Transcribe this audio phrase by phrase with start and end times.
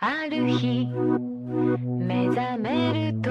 [0.00, 3.30] ある日目覚めると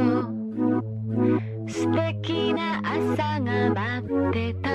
[1.67, 4.69] 素敵な朝が待ってた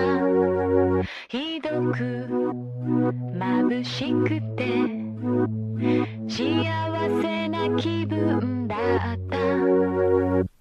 [1.28, 2.28] ひどく
[3.38, 5.00] 眩しくて
[6.28, 9.40] 幸せな気分だった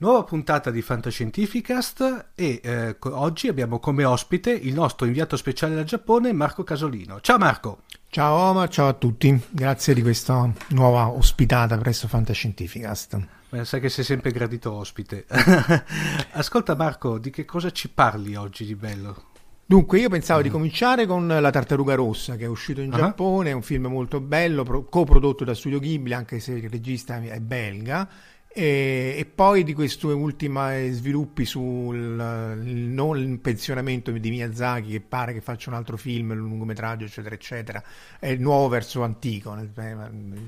[0.01, 5.83] Nuova puntata di Fantascientificast e eh, oggi abbiamo come ospite il nostro inviato speciale dal
[5.83, 7.19] Giappone Marco Casolino.
[7.19, 7.79] Ciao Marco!
[8.14, 13.26] Ciao Omar, ciao a tutti, grazie di questa nuova ospitata presso Fantascientificast.
[13.48, 15.26] Beh, sai che sei sempre gradito ospite.
[16.30, 19.30] Ascolta Marco, di che cosa ci parli oggi di bello?
[19.66, 22.98] Dunque, io pensavo di cominciare con La Tartaruga Rossa, che è uscito in uh-huh.
[22.98, 27.20] Giappone, è un film molto bello, pro- coprodotto da Studio Ghibli, anche se il regista
[27.20, 28.08] è belga,
[28.56, 35.40] e, e, poi di questi ultimi sviluppi sul non pensionamento di Miyazaki che pare che
[35.40, 37.82] faccia un altro film, un lungometraggio eccetera eccetera
[38.20, 39.96] è nuovo verso antico eh,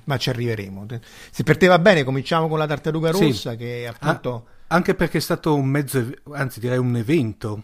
[0.04, 0.86] ma ci arriveremo
[1.30, 3.56] se per te va bene cominciamo con la tartaruga rossa sì.
[3.56, 7.62] che appunto ah, anche perché è stato un mezzo anzi direi un evento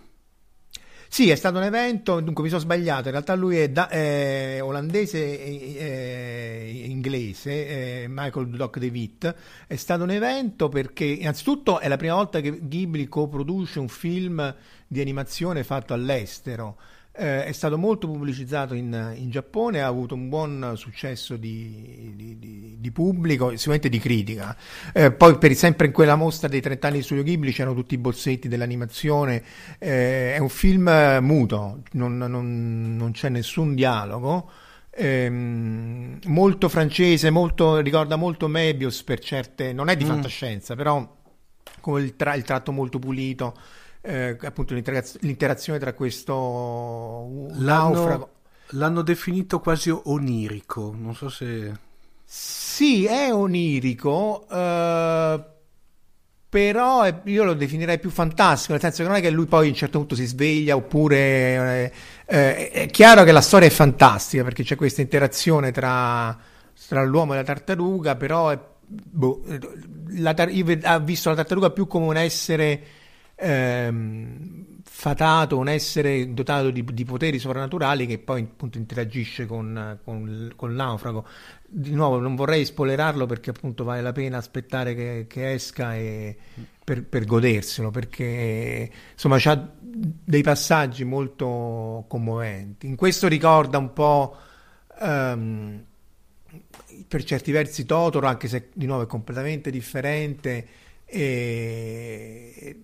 [1.15, 4.61] sì, è stato un evento, dunque mi sono sbagliato, in realtà lui è, da, è
[4.63, 9.35] olandese e eh, inglese, Michael Doc DeWitt,
[9.67, 14.57] è stato un evento perché innanzitutto è la prima volta che Ghibli coproduce un film
[14.87, 16.79] di animazione fatto all'estero.
[17.15, 22.39] Eh, è stato molto pubblicizzato in, in, Giappone, ha avuto un buon successo di, di,
[22.39, 24.57] di, di pubblico e sicuramente di critica.
[24.95, 27.93] Eh, poi, per, sempre in quella mostra dei 30 anni di Studio Ghibli c'erano tutti
[27.95, 29.43] i bozzetti dell'animazione.
[29.79, 34.51] Eh, è un film muto, non, non, non c'è nessun dialogo.
[34.95, 39.75] Ehm, molto francese, molto, ricorda molto Mebius per certe.
[39.75, 40.09] non è di mm.
[40.09, 41.21] fantascienza, però
[41.81, 43.55] con il, tra, il tratto molto pulito
[44.03, 48.31] eh, appunto l'interazione tra questo naufrago.
[48.75, 51.73] L'hanno definito quasi onirico, non so se...
[52.25, 55.45] Sì, è onirico, eh,
[56.49, 59.67] però è, io lo definirei più fantastico, nel senso che non è che lui poi
[59.67, 61.17] a un certo punto si sveglia oppure...
[61.17, 61.93] Eh,
[62.25, 66.37] eh, è chiaro che la storia è fantastica perché c'è questa interazione tra,
[66.89, 69.43] tra l'uomo e la tartaruga, però è, boh,
[70.17, 72.83] la, io ho visto la tartaruga più come un essere
[73.43, 80.53] ehm, fatato, un essere dotato di, di, poteri sovrannaturali che poi appunto interagisce con, con,
[80.55, 81.27] con, il naufrago.
[81.67, 86.37] Di nuovo non vorrei spoilerarlo perché appunto vale la pena aspettare che, che esca e,
[86.85, 92.87] per, per, goderselo perché insomma ha dei passaggi molto commoventi.
[92.87, 94.37] In questo ricorda un po'...
[95.01, 95.85] Um,
[97.09, 100.67] per certi versi Totoro, anche se di nuovo è completamente differente,
[101.15, 102.77] e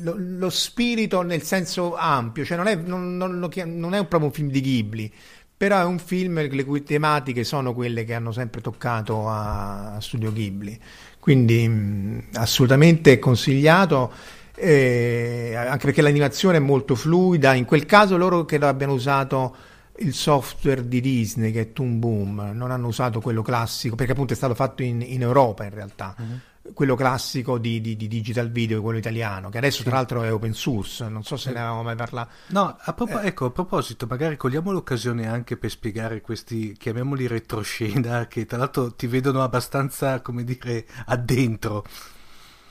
[0.00, 4.32] lo, lo, spirito nel senso ampio, cioè non è, non, non, non è proprio un
[4.32, 5.12] film di Ghibli,
[5.56, 10.00] però è un film le cui tematiche sono quelle che hanno sempre toccato a, a
[10.00, 10.76] Studio Ghibli,
[11.20, 14.40] quindi mh, assolutamente consigliato.
[14.54, 17.54] Eh, anche perché l'animazione è molto fluida.
[17.54, 19.56] In quel caso loro credo abbiano usato
[19.98, 24.32] il software di Disney che è Toon Boom, non hanno usato quello classico perché appunto
[24.32, 26.14] è stato fatto in, in Europa in realtà.
[26.18, 30.32] Uh-huh quello classico di, di, di, digital video, quello italiano, che adesso tra l'altro è
[30.32, 32.30] open source, non so se ne avevamo mai parlato.
[32.48, 33.28] No, a prop- eh.
[33.28, 38.94] ecco, a proposito, magari cogliamo l'occasione anche per spiegare questi, chiamiamoli retroscena, che tra l'altro
[38.94, 41.84] ti vedono abbastanza, come dire, addentro.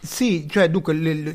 [0.03, 1.27] Sì, cioè dunque il, il,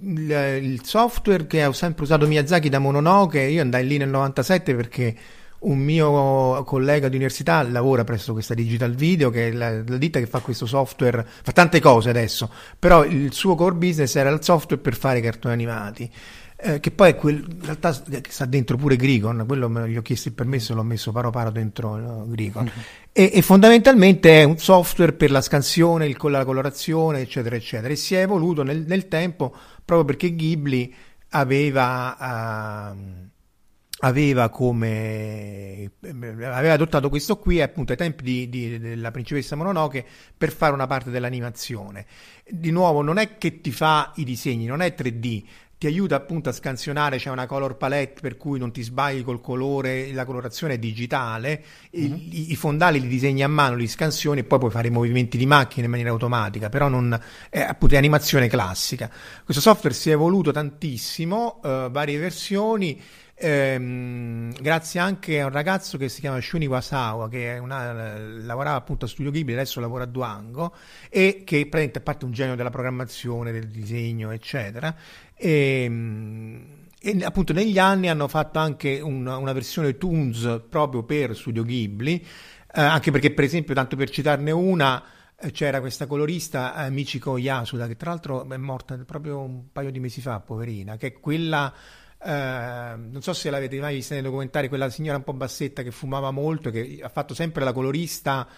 [0.00, 0.30] il,
[0.62, 5.16] il software che ho sempre usato Miyazaki da Mononoke, io andai lì nel 97 perché
[5.60, 10.18] un mio collega di università lavora presso questa Digital Video, che è la, la, ditta
[10.18, 14.42] che fa questo software, fa tante cose adesso, però il suo core business era il
[14.42, 16.10] software per fare cartoni animati.
[16.58, 20.00] Eh, che poi è quel, in realtà sta dentro pure Grigon, quello me, gli ho
[20.00, 22.64] chiesto il permesso e l'ho messo paro paro dentro no, Grigon.
[22.64, 22.84] Mm-hmm.
[23.12, 27.92] E, e, fondamentalmente è un software per la scansione, il, la colorazione, eccetera, eccetera.
[27.92, 30.94] E si è evoluto nel, nel tempo proprio perché Ghibli
[31.30, 32.94] aveva.
[32.94, 33.34] Uh,
[34.00, 40.04] aveva come aveva adottato questo qui appunto ai tempi di, di, della principessa Mononoke
[40.36, 42.04] per fare una parte dell'animazione
[42.46, 45.44] di nuovo non è che ti fa i disegni non è 3D
[45.78, 49.42] ti aiuta appunto a scansionare, c'è una color palette per cui non ti sbagli col
[49.42, 51.62] colore, la colorazione è digitale,
[51.94, 52.12] mm-hmm.
[52.14, 55.36] I, i, fondali li disegni a mano, li scansioni e poi puoi fare i movimenti
[55.36, 57.18] di macchina in maniera automatica, però non
[57.50, 59.10] è appunto è animazione classica.
[59.44, 62.98] Questo software si è evoluto tantissimo, uh, varie versioni,
[63.38, 69.04] Ehm, grazie anche a un ragazzo che si chiama Shuni Wasawa, che una, lavorava appunto
[69.04, 70.74] a Studio Ghibli, adesso lavora a Duango,
[71.10, 74.94] e che praticamente è parte un genio della programmazione, del disegno, eccetera.
[75.34, 81.62] Ehm, e appunto negli anni hanno fatto anche una, una versione Toons proprio per Studio
[81.62, 82.24] Ghibli.
[82.74, 85.02] eh, anche perché per esempio, tanto per citarne una,
[85.38, 89.90] eh, c'era questa colorista eh, Michiko Yasuda, che tra l'altro è morta proprio un paio
[89.90, 91.72] di mesi fa, poverina, che è quella...
[92.26, 95.92] Uh, non so se l'avete mai vista nei documentari, quella signora un po' bassetta che
[95.92, 98.48] fumava molto, che ha fatto sempre la colorista.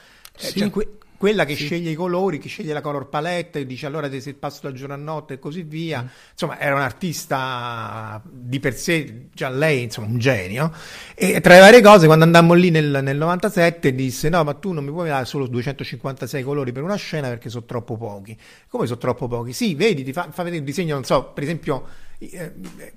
[0.41, 0.59] Eh, Sì.
[0.61, 0.89] cioè, que-
[1.19, 1.65] quella che Sì.
[1.65, 4.97] sceglie i colori, che sceglie la color palette, dice allora se passo dal giorno a
[4.97, 6.03] notte e così via.
[6.03, 6.07] Mm.
[6.33, 10.73] Insomma, era un'artista di per sé, già lei, insomma, un genio.
[11.15, 14.73] E tra le varie cose, quando andammo lì nel, nel 97, disse: No, ma tu
[14.73, 18.39] non mi puoi dare solo 256 colori per una scena perché sono troppo pochi.
[18.69, 19.53] Come sono troppo pochi?
[19.53, 22.07] Sì, vedi, ti fa, fa vedere un disegno, non so, per esempio.
[22.19, 22.55] Eh,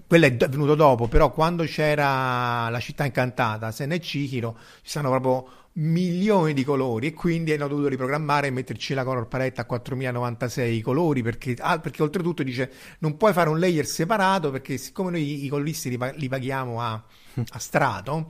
[0.08, 5.10] quello è venuto dopo, però quando c'era la città incantata, Sen e Chihiro, ci stanno
[5.10, 9.66] proprio milioni di colori e quindi hanno dovuto riprogrammare e metterci la color palette a
[9.66, 15.12] 4096 colori perché, ah, perché oltretutto dice non puoi fare un layer separato perché siccome
[15.12, 18.28] noi i coloristi li, li paghiamo a, a strato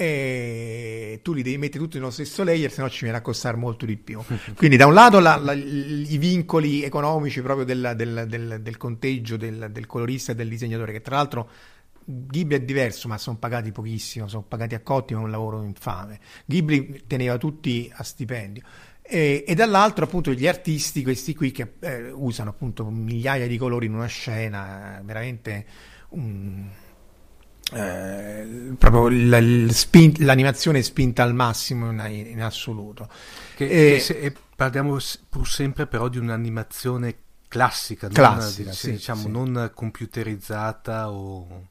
[0.00, 3.56] e tu li devi mettere tutti nello stesso layer se no ci viene a costare
[3.56, 4.20] molto di più
[4.54, 9.36] quindi da un lato la- la- i vincoli economici proprio del, del- del- del conteggio
[9.36, 11.50] del, colorista e del disegnatore che tra l'altro
[12.10, 15.62] Ghibli è diverso, ma sono pagati pochissimo, sono pagati a cotti, ma è un lavoro
[15.62, 16.18] infame.
[16.46, 18.62] Ghibli teneva tutti a stipendio.
[19.02, 23.84] E, e dall'altro appunto gli artisti, questi qui che eh, usano appunto migliaia di colori
[23.84, 25.66] in una scena, veramente
[26.10, 26.66] un-
[27.74, 33.08] eh, proprio il- il spin- l'animazione è spinta al massimo in, in assoluto.
[33.54, 34.96] Che, E- che se- parliamo
[35.28, 37.16] pur sempre però di un'animazione
[37.48, 39.28] classica, non, Classica, dic- sì, diciamo, sì.
[39.30, 41.66] non computerizzata o...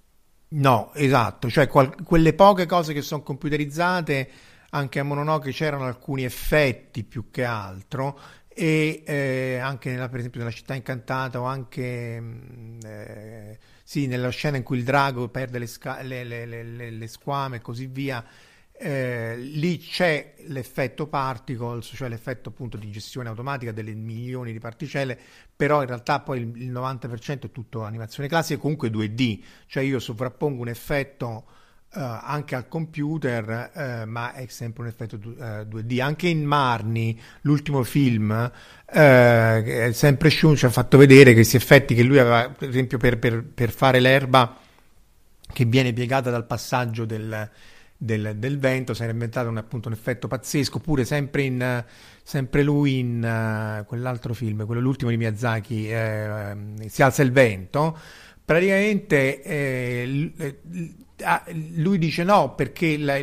[0.49, 4.29] No, esatto, cioè qual- quelle poche cose che sono computerizzate,
[4.69, 8.17] anche a Mononoke c'erano alcuni effetti più che altro
[8.47, 14.27] e eh, anche nella, per esempio nella città incantata o anche mh, eh, sì, nella
[14.27, 16.45] scena in cui il drago perde le, sca- le- le-
[16.91, 18.21] le- squame e così via,
[18.73, 25.17] eh, lì c'è l'effetto particles, cioè l'effetto appunto di gestione automatica delle milioni di particelle,
[25.55, 29.99] però in realtà poi il, il 90% è tutto animazione classica, comunque 2D, cioè io
[29.99, 31.45] sovrappongo un effetto
[32.03, 35.99] anche al computer, eh, ma è sempre un effetto du- eh, 2D.
[35.99, 38.51] Anche in Marni, l'ultimo film,
[38.91, 43.17] eh, sempre Shun ci ha fatto vedere questi effetti che lui aveva, per esempio, per,
[43.19, 44.57] per- per fare l'erba
[45.53, 47.49] che viene piegata dal passaggio del,
[47.97, 51.83] del- del vento, si era inventato un, appunto un effetto pazzesco, pure sempre, in,
[52.21, 56.55] sempre lui in eh, quell'altro film, quello l'ultimo di Miyazaki, eh,
[56.87, 57.97] Si alza il vento,
[58.45, 60.59] praticamente eh,
[61.23, 61.43] ah,
[61.75, 63.17] lui dice no perché la-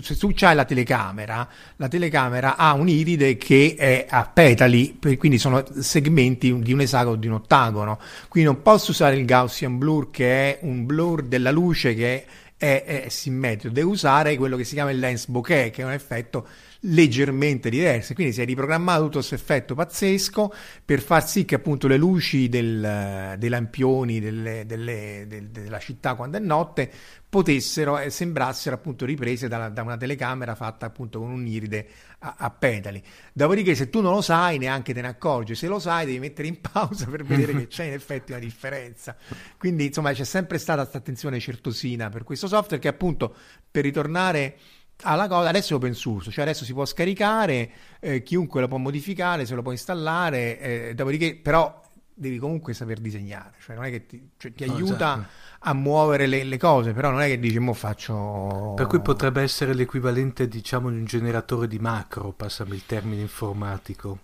[0.00, 5.64] se tu c'hai la telecamera, la telecamera ha un'iride che è a petali, quindi sono
[5.78, 7.98] segmenti di un esagono o di un ottagono,
[8.28, 12.24] quindi non posso usare il Gaussian blur che è un blur della luce che
[12.56, 15.92] è, è simmetrico, devo usare quello che si chiama il lens bokeh, che è un
[15.92, 16.46] effetto
[16.84, 18.14] leggermente diverso.
[18.14, 20.52] Quindi si è riprogrammato tutto questo effetto pazzesco
[20.84, 26.14] per far sì che appunto le luci del- dei lampioni delle- delle- del- della città
[26.14, 26.90] quando è notte
[27.30, 31.88] potessero e sembrassero appunto riprese da, da una telecamera fatta appunto con un'iride
[32.18, 33.00] a, a petali.
[33.32, 35.54] Dopodiché, se tu non lo sai, neanche te ne accorgi.
[35.54, 39.16] Se lo sai, devi mettere in pausa per vedere che c'è in effetti una differenza.
[39.56, 43.34] Quindi, insomma, c'è sempre stata questa attenzione certosina per questo software che appunto
[43.70, 44.58] per ritornare
[45.02, 48.76] alla cosa adesso è open source, cioè adesso si può scaricare, eh, chiunque lo può
[48.76, 51.80] modificare, se lo può installare, eh, dopodiché però
[52.20, 55.26] devi comunque saper disegnare, cioè non è che ti, cioè, ti No, aiuta esatto.
[55.62, 58.72] A muovere le, le cose, però non è che dici mo faccio...
[58.74, 64.18] Per cui potrebbe essere l'equivalente, diciamo, di un generatore di macro, passami il termine informatico,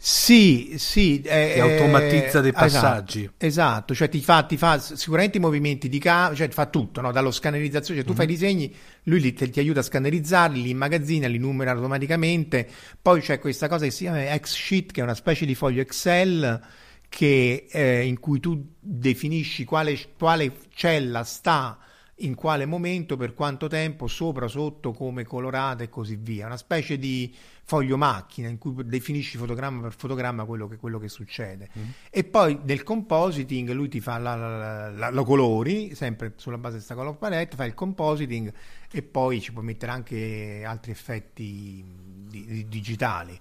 [0.00, 1.20] Sì, sì.
[1.22, 3.30] eh, che automatizza dei esatto, passaggi.
[3.36, 7.00] Esatto, cioè ti fa, ti fa sicuramente i movimenti di camera, cioè ti fa tutto,
[7.00, 7.10] no?
[7.12, 10.70] dallo scannerizzazione, cioè tu fai i disegni, lui li- te- ti aiuta a scannerizzarli, li
[10.70, 12.66] immagazzina, li numera automaticamente,
[13.02, 16.60] poi c'è questa cosa che si chiama X-Sheet, che è una specie di foglio Excel
[17.08, 21.78] che, eh, in cui tu definisci quale, quale cella sta
[22.22, 26.46] in quale momento, per quanto tempo, sopra, sotto, come colorata e così via.
[26.46, 31.08] Una specie di foglio macchina in cui definisci fotogramma per fotogramma quello che, quello che
[31.08, 31.68] succede.
[32.10, 36.78] E poi nel compositing lui ti fa la, la- la- lo colori, sempre sulla base
[36.78, 38.52] di questa color palette, fa il compositing
[38.90, 41.84] e poi ci puoi mettere anche altri effetti
[42.28, 43.38] di- di- digitali.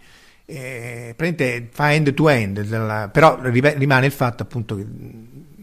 [0.50, 4.86] Eh, praticamente fa end to end, della- però rimane il fatto appunto che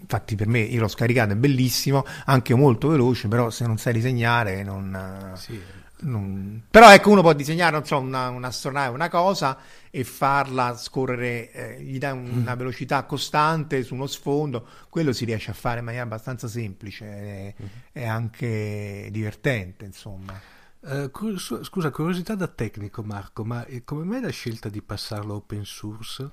[0.05, 3.95] infatti per me io l'ho scaricato, è bellissimo, anche molto veloce, però se non sai
[3.95, 5.33] disegnare non...
[5.37, 5.59] Sì.
[6.01, 9.57] non- Però ecco, uno può disegnare, non so, una, un'astronave, una cosa
[9.91, 15.25] e farla scorrere, eh, gli dà un- una velocità costante su uno sfondo, quello si
[15.25, 17.55] riesce a fare in maniera abbastanza semplice, è,
[17.93, 20.39] è anche divertente, insomma.
[20.87, 25.65] Uh, scusa, curiosità da tecnico Marco, ma eh, come mai la scelta di passarlo open
[25.65, 26.31] source?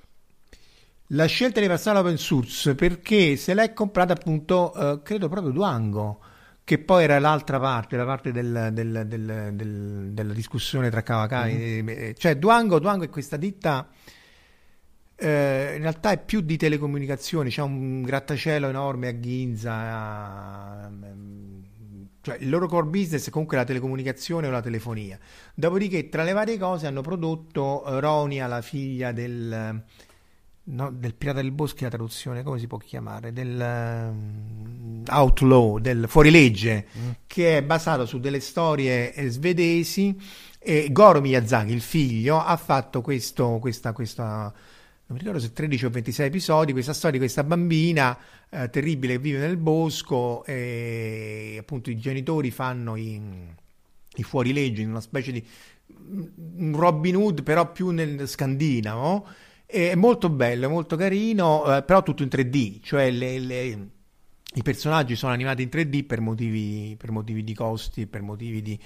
[1.08, 6.22] La scelta di passarlo open source perché se l'è comprata appunto, uh, credo proprio Duango,
[6.64, 11.54] che poi era l'altra parte, la parte del, del, del, della discussione tra Kawakami.
[11.54, 12.12] Mm-hmm.
[12.18, 13.90] Cioè Duango, Duango è questa ditta
[15.22, 20.90] eh, in realtà è più di telecomunicazioni, c'è un grattacielo enorme a Ginza,
[22.22, 25.18] cioè il loro core business è comunque la telecomunicazione o la telefonia.
[25.56, 29.84] Dopodiché, tra le varie cose, hanno prodotto Ronia, la figlia del,
[30.64, 33.34] no, del pirata del bosco, la traduzione, come si può chiamare?
[33.34, 37.10] Del um, outlaw, del fuorilegge, mm.
[37.26, 40.16] che è basato su delle storie svedesi.
[40.64, 44.54] E Goro Miyazaki, il figlio, ha fatto questo, questa, questa
[45.12, 48.18] non mi ricordo se 13 o 26 episodi, questa storia di questa bambina
[48.50, 53.22] eh, terribile che vive nel bosco e appunto i genitori fanno i,
[54.16, 55.46] i fuorilegge in una specie di
[56.56, 59.28] un Robin Hood però più nel scandinavo.
[59.66, 63.90] È molto bello, è molto carino, eh, però tutto in 3D, cioè le, le,
[64.54, 68.80] i personaggi sono animati in 3D per motivi, per motivi di costi, per motivi di,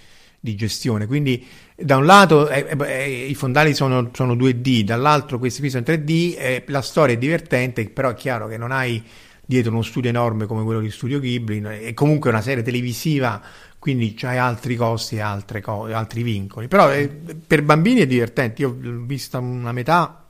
[0.45, 1.07] di gestione.
[1.07, 1.43] Quindi
[1.75, 6.35] da un lato eh, eh, i fondali sono, sono, 2D, dall'altro questi qui sono 3D,
[6.37, 9.03] eh, la storia è divertente, però è chiaro che non hai
[9.47, 13.41] dietro uno studio enorme come quello di Studio Ghibli, è comunque una serie televisiva,
[13.77, 16.67] quindi c'hai altri costi e co- altri vincoli.
[16.67, 20.23] Però eh, per bambini è divertente, io ho visto una metà,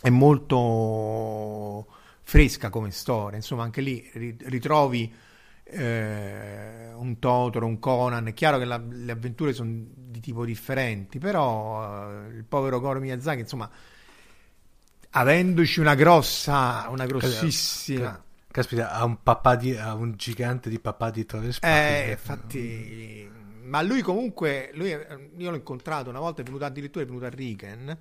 [0.00, 1.86] è molto
[2.22, 5.12] fresca come storia, insomma anche lì ritrovi
[5.70, 8.26] eh, un Totoro, un Conan.
[8.26, 13.00] È chiaro che la, le avventure sono di tipo differenti, però eh, il povero Goro
[13.00, 13.70] Miyazaki, insomma,
[15.10, 18.22] avendoci una grossa, una grossissima...
[18.52, 22.06] Caspita, ha un, papà di, ha un gigante di papà dietro le spalle.
[22.06, 23.30] Eh, infatti...
[23.62, 27.28] Ma lui comunque, lui, io l'ho incontrato una volta, è venuto addirittura è venuto a
[27.28, 27.98] Riken.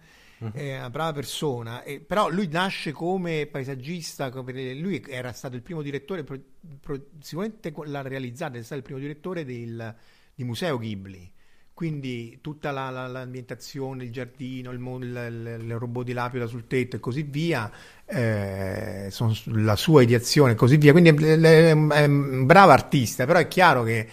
[0.54, 5.82] È una brava persona, e, però lui nasce come paesaggista, lui era stato il primo
[5.82, 6.40] direttore, pro,
[6.80, 9.96] pro, sicuramente l'ha realizzato, è stato il primo direttore del,
[10.34, 11.34] di Museo Ghibli
[11.80, 16.98] quindi tutta la, la, l'ambientazione, il giardino, il, il, il, robot di lapida sul tetto
[16.98, 17.72] e così via,
[18.06, 19.10] eh,
[19.46, 20.92] la sua ideazione e così via.
[20.92, 24.10] Quindi è, è, è, un bravo artista, però è chiaro che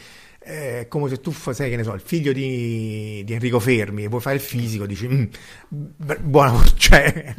[0.46, 4.08] è come se tu sei, che ne so, il figlio di, di Enrico Fermi e
[4.08, 5.24] vuoi fare il fisico, dici, mm,
[6.20, 7.34] buona, cioè,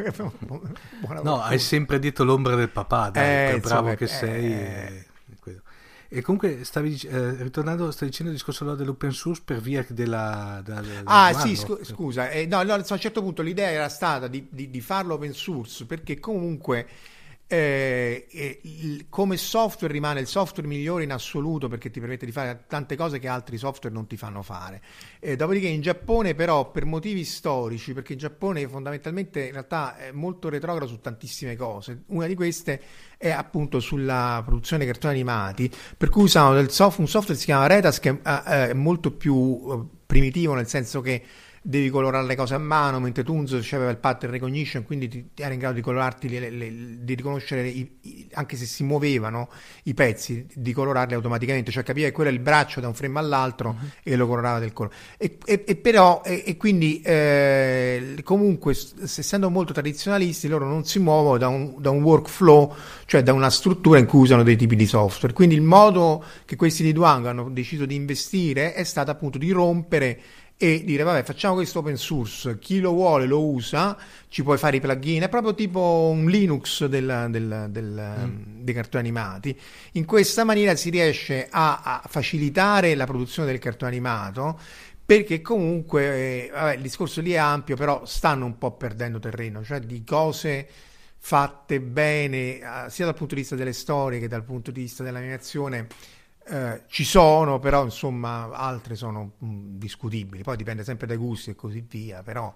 [1.00, 4.52] buona No, hai sempre detto l'ombra del papà, dai, eh, per bravo che eh, sei.
[4.52, 5.06] Eh,
[6.10, 10.62] e comunque stavi eh, ritornando, stai dicendo il discorso dell'open source per via della.
[10.64, 14.28] della ah, sì, scu- scusa, eh, no, no, a un certo punto l'idea era stata
[14.28, 16.88] di, di, di farlo open source perché comunque
[17.48, 22.66] eh, eh, come software rimane il software migliore in assoluto perché ti permette di fare
[22.68, 24.82] tante cose che altri software non ti fanno fare.
[25.20, 30.12] Eh, dopodiché in Giappone però per motivi storici, perché il Giappone fondamentalmente in realtà è
[30.12, 32.82] molto retrogrado su tantissime cose, una di queste
[33.18, 37.46] è appunto sulla produzione di cartoni animati, per cui usano soft- un software che si
[37.46, 41.24] chiama Retas che è, è molto più eh, primitivo nel senso che
[41.70, 45.52] devi colorare le cose a mano, mentre Tunzo aveva il pattern recognition, quindi ti, era
[45.52, 46.72] in grado di colorarti, le, le,
[47.02, 49.50] di riconoscere, i, i, anche se si muovevano
[49.84, 53.20] i pezzi, di colorarli automaticamente, cioè capiva che quello è il braccio da un frame
[53.20, 53.88] all'altro uh-huh.
[54.02, 54.96] e lo colorava del colore.
[55.18, 61.00] E, e, e però, e, e quindi eh, comunque, essendo molto tradizionalisti, loro non si
[61.00, 62.74] muovono da un, da un workflow,
[63.06, 65.34] cioè da una struttura in cui usano dei tipi di software.
[65.34, 69.52] Quindi il modo che questi di Duang hanno deciso di investire è stato appunto di
[69.52, 70.20] rompere
[70.60, 73.96] e dire vabbè facciamo questo open source, chi lo vuole lo usa,
[74.28, 78.64] ci puoi fare i plugin, è proprio tipo un Linux del, del, del, mm.
[78.64, 79.58] dei cartoni animati.
[79.94, 84.60] In questa maniera si riesce a, a facilitare la produzione del cartone animato
[85.06, 89.64] perché comunque eh, vabbè, il discorso lì è ampio, però stanno un po' perdendo terreno,
[89.64, 90.68] cioè di cose
[91.20, 95.04] fatte bene eh, sia dal punto di vista delle storie che dal punto di vista
[95.04, 95.88] dell'animazione
[96.50, 101.56] eh, ci sono, però insomma altre sono mm, discutibili, poi dipende sempre dai gusti e
[101.56, 102.54] così via, però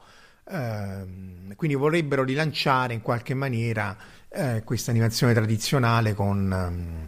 [0.49, 3.97] ehm, quindi vorrebbero rilanciare in qualche maniera
[4.29, 7.07] eh, questa animazione tradizionale con ehm,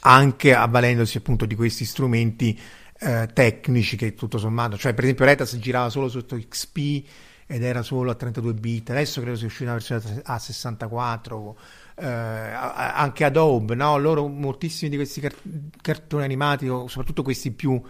[0.00, 2.58] anche avvalendosi appunto di questi strumenti
[3.00, 7.04] eh, tecnici che tutto sommato, cioè per esempio Retas girava solo sotto XP
[7.50, 11.58] ed era solo a 32 bit, adesso credo sia uscita una versione a 64
[11.96, 13.96] eh, anche Adobe, no?
[13.96, 15.42] loro moltissimi di questi cart-
[15.80, 17.82] cartoni animati, soprattutto questi più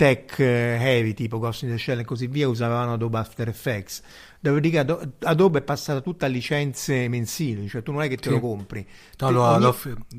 [0.00, 4.00] tech heavy tipo Ghost in the Shell e così via usavano Adobe After Effects
[4.40, 8.30] dopodiché Adobe è passata tutta a licenze mensili cioè tu non è che te sì.
[8.30, 8.86] lo compri
[9.18, 9.60] no, lo, ogni...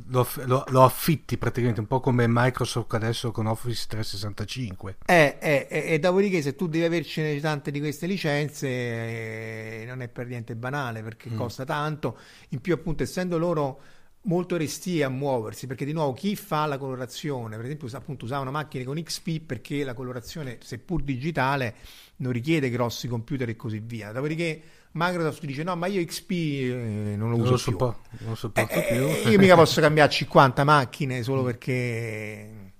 [0.09, 5.67] lo, lo, lo, affitti praticamente un po' come Microsoft adesso con Office 365 eh, eh,
[5.67, 10.27] eh, e dopodiché se tu devi avercene tante di queste licenze eh, non è per
[10.27, 11.37] niente banale perché mm.
[11.37, 12.19] costa tanto
[12.49, 13.79] in più appunto essendo loro
[14.23, 18.51] molto restie a muoversi perché di nuovo chi fa la colorazione per esempio appunto usavano
[18.51, 21.75] macchine con XP perché la colorazione seppur digitale
[22.17, 24.11] non richiede grossi computer e così via.
[24.11, 24.61] Dopodiché
[24.91, 28.17] Microsoft dice no ma io XP eh, non lo uso non più.
[28.19, 29.29] non lo sopporto eh, più.
[29.29, 32.73] eh, io mica posso cambiare 50 macchine solo perché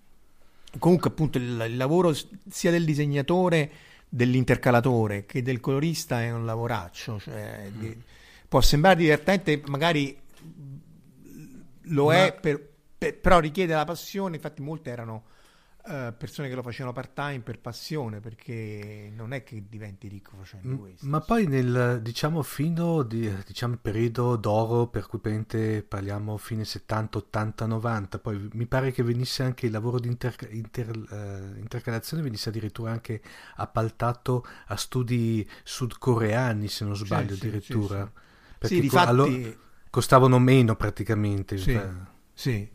[0.77, 2.13] comunque appunto il, il lavoro
[2.49, 3.71] sia del disegnatore
[4.07, 7.91] dell'intercalatore che del colorista è un lavoraccio cioè, mm.
[8.49, 10.19] può sembrare divertente magari
[11.83, 12.25] lo Ma...
[12.25, 14.35] è, per, per, però richiede la passione.
[14.35, 15.23] Infatti, molte erano
[15.85, 20.31] uh, persone che lo facevano part time per passione, perché non è che diventi ricco
[20.37, 21.05] facendo questo.
[21.07, 25.19] Ma poi nel diciamo fino di, diciamo periodo d'oro, per cui
[25.87, 30.35] parliamo fine 70, 80, 90, poi mi pare che venisse anche il lavoro di inter,
[30.51, 33.21] inter, uh, intercalazione, venisse addirittura anche
[33.55, 38.03] appaltato a studi sudcoreani, se non sbaglio, sì, addirittura.
[38.03, 38.29] Sì, sì.
[38.59, 39.09] Perché sì, difatti...
[39.09, 41.57] Allora, costavano meno praticamente.
[41.57, 41.79] Sì,
[42.33, 42.67] sì.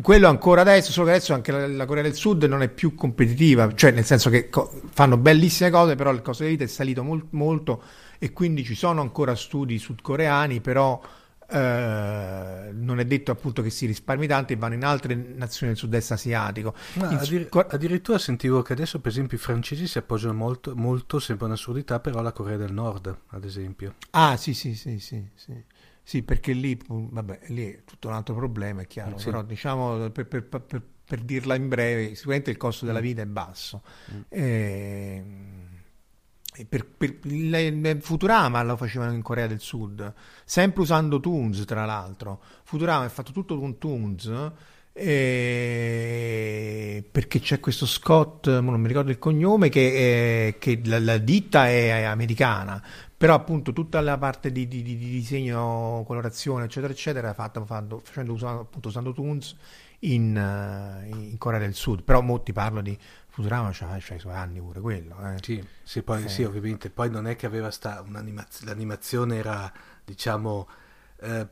[0.00, 2.94] Quello ancora adesso, solo che adesso anche la, la, Corea del Sud non è più
[2.94, 6.66] competitiva, cioè nel senso che co- fanno bellissime cose, però il costo di vita è
[6.66, 7.82] salito mol- molto
[8.18, 10.98] e quindi ci sono ancora studi sudcoreani, però
[11.46, 15.80] eh, non è detto appunto che si risparmi tanto e vanno in altre nazioni del
[15.80, 16.74] sud-est asiatico.
[16.98, 21.44] Addir- su- addirittura sentivo che adesso per esempio i francesi si appoggiano molto, molto sembra
[21.46, 23.96] un'assurdità, però alla Corea del Nord, ad esempio.
[24.10, 25.22] Ah sì sì sì sì.
[25.34, 25.52] sì.
[26.04, 29.26] Sì, perché lì, vabbè, lì è tutto un altro problema, è chiaro, sì.
[29.26, 33.02] però diciamo, per, per, per, per, dirla in breve, sicuramente il costo della mm.
[33.02, 33.82] vita è basso.
[34.12, 34.20] Mm.
[34.28, 35.24] E,
[36.54, 40.12] e per, per, il, Futurama lo facevano in Corea del Sud,
[40.44, 42.42] sempre usando Toons, tra l'altro.
[42.64, 44.50] Futurama è fatto tutto con Toons.
[44.94, 46.22] Eh,
[47.10, 51.66] perché c'è questo Scott, non mi ricordo il cognome, che, è, che la, la, ditta
[51.66, 52.82] è americana,
[53.22, 57.96] però appunto tutta la parte di, di, di disegno, colorazione eccetera eccetera è fatta, fatta
[58.02, 59.56] facendo usando, appunto usando Toons
[60.00, 64.18] in, uh, in, Corea del Sud però mo ti parlo di Futurama c'ha, c'ha i
[64.18, 65.36] suoi anni pure quello eh.
[65.40, 66.28] sì, sì, poi, eh.
[66.28, 69.72] sì, ovviamente poi non è che aveva sta un'animazione l'animazione era
[70.04, 70.68] diciamo
[71.20, 71.46] eh,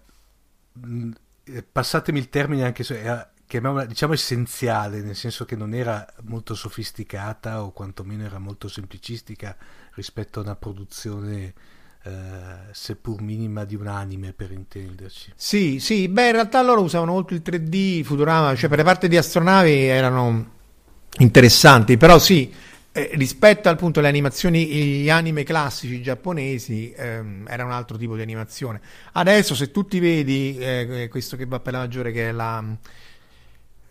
[1.71, 6.55] passatemi il termine anche se era chiamiamola diciamo essenziale, nel senso che non era molto
[6.55, 9.57] sofisticata o quantomeno era molto semplicistica
[9.95, 11.53] rispetto a una produzione
[12.05, 12.13] eh,
[12.71, 15.33] seppur minima di un anime per intenderci.
[15.35, 19.09] Sì, sì, beh in realtà loro usavano molto il 3D, Futurama, cioè per le parti
[19.09, 20.51] di astronavi erano
[21.19, 22.55] interessanti, però sì,
[22.93, 28.15] eh, rispetto al punto alle animazioni, gli anime classici giapponesi ehm, era un altro tipo
[28.15, 28.81] di animazione.
[29.11, 32.59] Adesso se tu ti vedi eh, questo che va per la maggiore che è la
[32.61, 32.79] uh,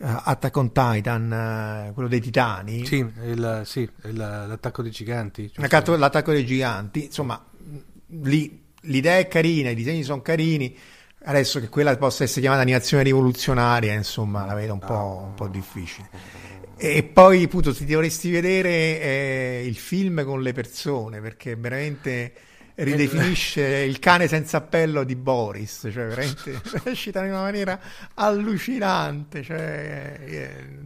[0.01, 2.85] Attack on Titan, uh, quello dei titani.
[2.85, 5.51] Sì, il, sì il, l'attacco dei giganti.
[5.55, 7.43] L'attacco, l'attacco dei giganti, insomma,
[8.21, 10.75] lì l'idea è carina, i disegni sono carini.
[11.21, 15.47] Adesso che quella possa essere chiamata animazione rivoluzionaria, insomma, la vedo un po', un po
[15.47, 16.09] difficile.
[16.77, 22.33] E poi, appunto, ti dovresti vedere eh, il film con le persone, perché veramente
[22.83, 27.79] ridefinisce il cane senza appello di Boris, cioè veramente recita in una maniera
[28.15, 30.77] allucinante, cioè, eh,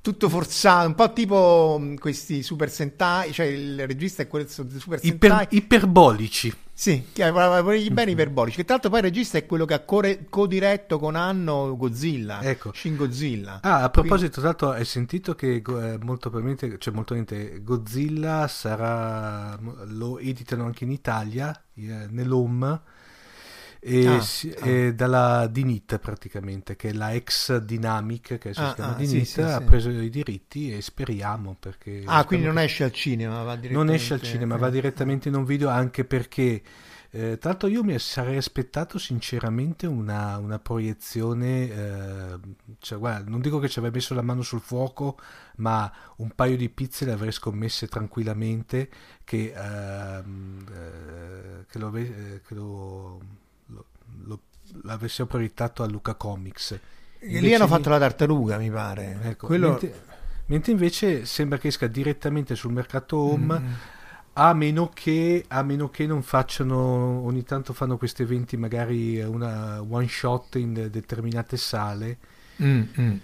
[0.00, 4.78] tutto forzato, un po' tipo mm, questi Super Sentai, cioè il regista è quello di
[4.78, 5.08] Super Sentai.
[5.08, 6.54] Iper, iperbolici.
[6.74, 8.56] Sì, aveva gli beni iperbolici.
[8.56, 12.72] Che tra l'altro poi il regista è quello che ha co-diretto con Anno Godzilla, ecco.
[12.72, 13.60] Shin Godzilla.
[13.62, 14.30] Ah, a proposito, Quindi...
[14.30, 20.64] tra l'altro hai sentito che eh, molto probabilmente, cioè molto probabilmente Godzilla sarà, lo editano
[20.64, 22.80] anche in Italia, eh, nell'Home
[23.84, 24.64] e, ah, si, ah.
[24.64, 28.96] E dalla Dinit praticamente che è la ex Dynamic che adesso ah, si chiama ah,
[28.96, 29.64] Dinit sì, sì, ha sì.
[29.64, 34.14] preso i diritti e speriamo perché ah quindi non esce al cinema va non esce
[34.14, 36.62] al cinema va direttamente in un video anche perché
[37.14, 42.38] eh, tra l'altro io mi sarei aspettato sinceramente una, una proiezione, eh,
[42.78, 45.18] cioè, guarda, non dico che ci avrei messo la mano sul fuoco,
[45.56, 48.88] ma un paio di pizze le avrei scommesse tranquillamente
[49.24, 53.20] che, ehm, eh, che, lo, eh, che lo
[54.24, 54.40] lo,
[54.82, 56.78] l'avessero proiettato a Luca Comics.
[57.18, 59.18] E lì hanno fatto la tartaruga, mi pare.
[59.22, 59.70] Ecco, Quello...
[59.70, 60.02] mentre,
[60.46, 63.58] mentre, invece sembra che esca direttamente sul mercato home.
[63.60, 63.72] Mm.
[64.34, 66.76] A meno, che, a meno che non facciano
[67.22, 72.16] ogni tanto fanno questi eventi magari una one shot in determinate sale
[72.62, 73.16] mm, mm.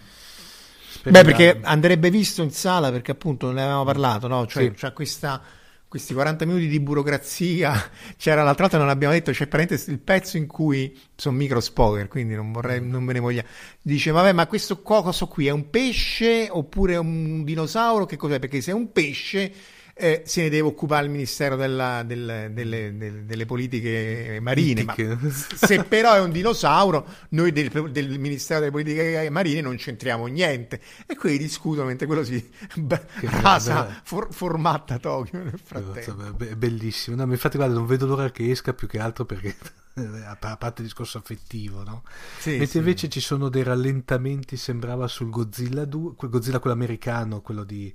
[1.04, 4.46] Beh, perché andrebbe visto in sala perché appunto ne avevamo parlato, no?
[4.46, 4.72] Cioè, Sì.
[4.74, 5.40] c'ha questa,
[5.88, 7.72] questi 40 minuti di burocrazia.
[8.16, 12.08] C'era l'altra volta, non abbiamo detto, c'è parentesi, il pezzo in cui sono micro spoiler,
[12.08, 13.44] quindi non vorrei, non me ne voglia.
[13.80, 18.04] Dice, vabbè, ma questo co- coso qui è un pesce oppure un dinosauro?
[18.04, 18.38] Che cos'è?
[18.38, 19.52] Perché se è un pesce.
[19.98, 24.84] Eh, se ne deve occupare il Ministero della- del- delle, del- delle politiche marine.
[24.84, 24.94] Ma
[25.54, 30.80] se però è un dinosauro, noi del, del Ministero delle Politiche Marine non c'entriamo niente.
[31.06, 33.00] E quelli discutono mentre quello si b-
[33.40, 35.98] rasa, for- formatta Tokyo nel frattempo.
[35.98, 37.16] Insomma, be- È bellissimo.
[37.16, 39.56] No, infatti, guarda, non vedo l'ora che esca più che altro perché,
[40.24, 42.02] a parte il discorso affettivo, no?
[42.38, 42.78] Sì, Mentre sì.
[42.78, 47.92] invece ci sono dei rallentamenti, sembrava sul Godzilla 2, quel Godzilla quello americano, quello di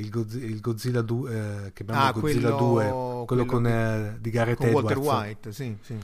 [0.00, 3.66] il, Goz- il Godzilla 2, eh, che chiamiamo Ah, Godzilla quello- 2, quello, quello con,
[3.66, 5.20] eh, di Gareth con Walter Edwards.
[5.22, 5.96] White, sì, sì.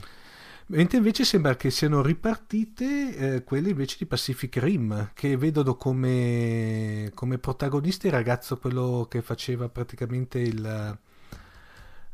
[0.68, 7.10] Mentre invece sembra che siano ripartite eh, quelle invece di Pacific Rim, che vedono come,
[7.14, 10.98] come protagonista il ragazzo quello che faceva praticamente il...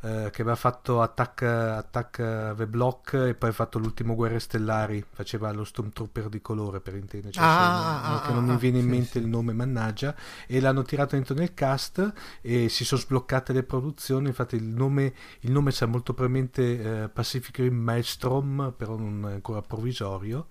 [0.03, 5.05] eh, che aveva fatto Attack, Attack the Block e poi ha fatto l'ultimo Guerre Stellari,
[5.09, 8.53] faceva lo Stormtrooper di colore per intenderci, Ah, se ah, non- ah, che non ah,
[8.53, 9.19] mi viene in sì, mente sì.
[9.19, 10.15] il nome, mannaggia,
[10.47, 15.15] e l'hanno tirato dentro nel cast e si sono sbloccate le produzioni, infatti il nome,
[15.41, 20.47] il nome c'è molto probabilmente eh, Pacific Rim Maelstrom, però non è ancora provvisorio.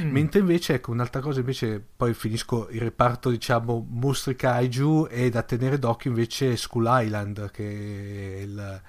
[0.00, 0.10] Mm.
[0.10, 5.42] Mentre invece, ecco, un'altra cosa invece, poi finisco il reparto, diciamo, mostri kaiju e da
[5.42, 8.82] tenere d'occhio invece Skull Island, che è il...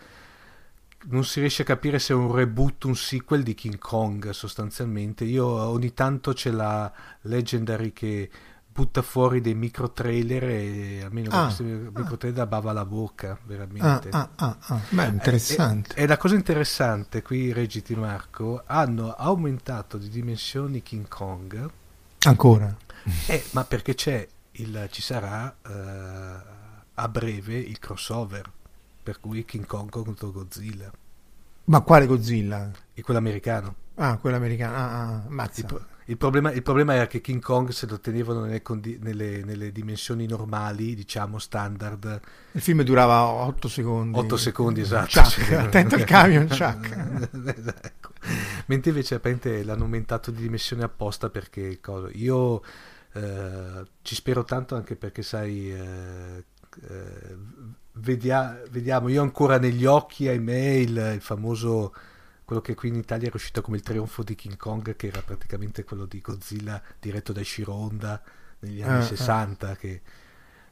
[1.05, 5.23] Non si riesce a capire se è un reboot, un sequel di King Kong sostanzialmente.
[5.25, 8.29] Io ogni tanto c'è la Legendary che
[8.67, 13.37] butta fuori dei micro trailer e almeno Ah, questi micro trailer bava la bocca, Ah,
[13.45, 14.09] veramente.
[14.11, 14.79] ah, ah, ah.
[14.89, 15.95] Beh, interessante.
[15.95, 21.69] E, e la cosa interessante qui, Regiti Marco, hanno aumentato di dimensioni King Kong,
[22.25, 22.75] Ancora.
[23.27, 26.55] eh, ma perché c'è il, ci sarà eh,
[26.95, 28.51] a breve il crossover,
[29.07, 30.91] per cui King Kong contro Godzilla,
[31.65, 32.69] Ma quale Godzilla?
[32.93, 33.75] e quello americano.
[33.95, 34.75] Ah, quello americano.
[34.75, 38.41] Ah, ah, Il, pro- il problema, il problema era che King Kong se lo tenevano
[38.41, 42.19] nelle, condi- nelle- nelle dimensioni normali, diciamo standard,
[42.51, 44.17] Il film durava 8 secondi.
[44.17, 45.21] 8 secondi esatto.
[45.21, 45.53] Chuck, Sì.
[45.53, 47.29] attento al camion, Chuck.
[47.81, 48.11] Ecco.
[48.65, 52.09] Mentre invece apparentemente l'hanno aumentato di dimensione apposta perché cosa?
[52.11, 52.61] io
[53.13, 56.43] eh, ci spero tanto anche perché sai eh,
[56.89, 57.37] eh,
[57.99, 61.93] vedia- vediamo io ancora negli occhi ahimè il, il famoso
[62.45, 65.21] quello che qui in Italia è uscito come il trionfo di King Kong che era
[65.21, 68.21] praticamente quello di Godzilla diretto da Shiro Honda
[68.59, 69.01] negli anni Ah, ah.
[69.01, 70.01] 60 che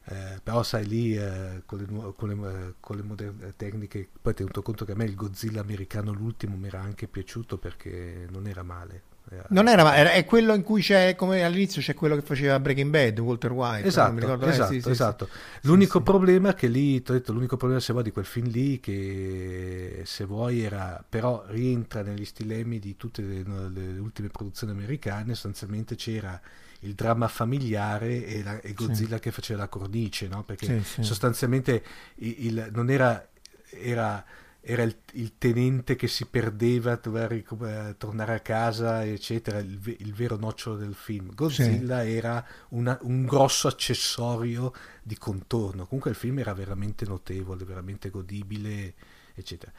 [0.08, 4.34] eh, però sai lì eh, con, le, con, le, eh, con le moderne tecniche poi
[4.34, 8.46] tenuto conto che a me il Godzilla americano l'ultimo mi era anche piaciuto perché non
[8.46, 9.02] era male
[9.48, 12.58] Non era, ma era- è quello in cui c'è, come all'inizio c'è quello che faceva
[12.60, 13.86] Breaking Bad, Walter White.
[13.88, 15.28] Esatto, mi ricordo- eh, esatto, sì, sì, esatto.
[15.30, 15.66] sì.
[15.66, 18.48] L'unico Sì, problema che lì, ti ho detto, l'unico problema se vuoi di quel film
[18.48, 24.72] lì, che se vuoi era, però rientra negli stilemi di tutte le, le ultime produzioni
[24.72, 26.40] americane, sostanzialmente c'era
[26.80, 30.44] il dramma familiare e, la- e Godzilla che faceva la cornice, no?
[30.44, 30.66] Perché
[31.02, 31.82] sostanzialmente
[32.16, 33.26] il, il- non era,
[33.70, 34.24] era,
[34.68, 39.78] era il, il tenente che si perdeva, doveva ric- eh, tornare a casa, eccetera, il,
[39.98, 41.32] il vero nocciolo del film.
[41.34, 45.84] Godzilla era una- un grosso accessorio di contorno.
[45.86, 48.94] Comunque il film era veramente notevole, veramente godibile,
[49.34, 49.72] eccetera.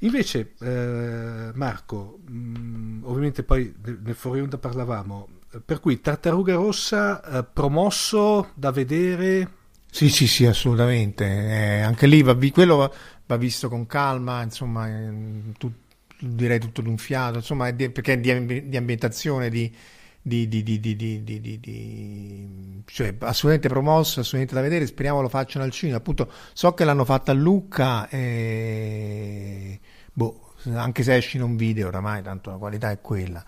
[0.00, 5.28] Invece, eh, Marco, mh, ovviamente poi nel, fuori onda parlavamo,
[5.64, 9.60] per cui Tartaruga Rossa eh, promosso da vedere.
[9.94, 11.24] Sì, sì, sì, assolutamente.
[11.26, 12.90] Eh, anche lì va, quello va,
[13.32, 15.72] va visto con calma, insomma, ehm, tu-
[16.18, 19.72] direi tutto d'un fiato, insomma, è di- perché è di, di ambientazione, di,
[20.20, 25.28] di, di, di, di, di, di- di- cioè, assolutamente promosso, assolutamente da vedere, speriamo lo
[25.28, 25.98] facciano al cinema.
[25.98, 29.80] Appunto, so che l'hanno fatta a Lucca, e,
[30.12, 33.44] boh, anche se esce in un video oramai, tanto la qualità è quella.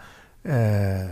[0.47, 1.07] Eh,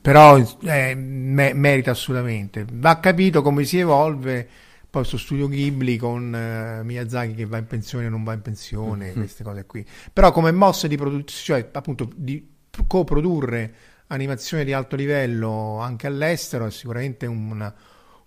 [0.00, 2.64] però eh, me- merita assolutamente.
[2.72, 4.48] Va capito come si evolve
[4.90, 8.42] poi sto studio Ghibli con eh, Miyazaki che va in pensione o non va in
[8.42, 9.86] pensione, queste cose qui.
[10.12, 12.46] Però come mosse di produzione, cioè appunto di
[12.86, 13.74] coprodurre
[14.08, 17.72] animazione di alto livello anche all'estero è sicuramente un,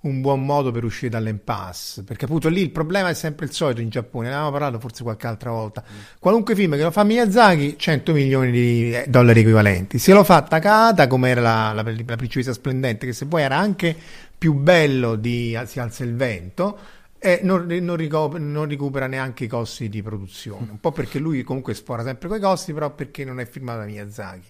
[0.04, 3.82] un buon modo per uscire dall'impasse, perché appunto lì il problema è sempre il solito
[3.82, 5.84] in Giappone, ne avevamo parlato forse qualche altra volta.
[6.20, 10.00] Qualunque film che lo fa Miyazaki, 100 milioni di eh, dollari equivalenti.
[10.00, 13.58] Se lo fa Takata, come era la, la, la principessa splendente, che se poi era
[13.58, 13.96] anche
[14.38, 16.78] più bello di Si alza il vento,
[17.26, 21.42] E non, non, rico- non recupera neanche i costi di produzione, un po' perché lui
[21.44, 24.48] comunque sfora sempre quei costi, però perché non è firmato da Miyazaki.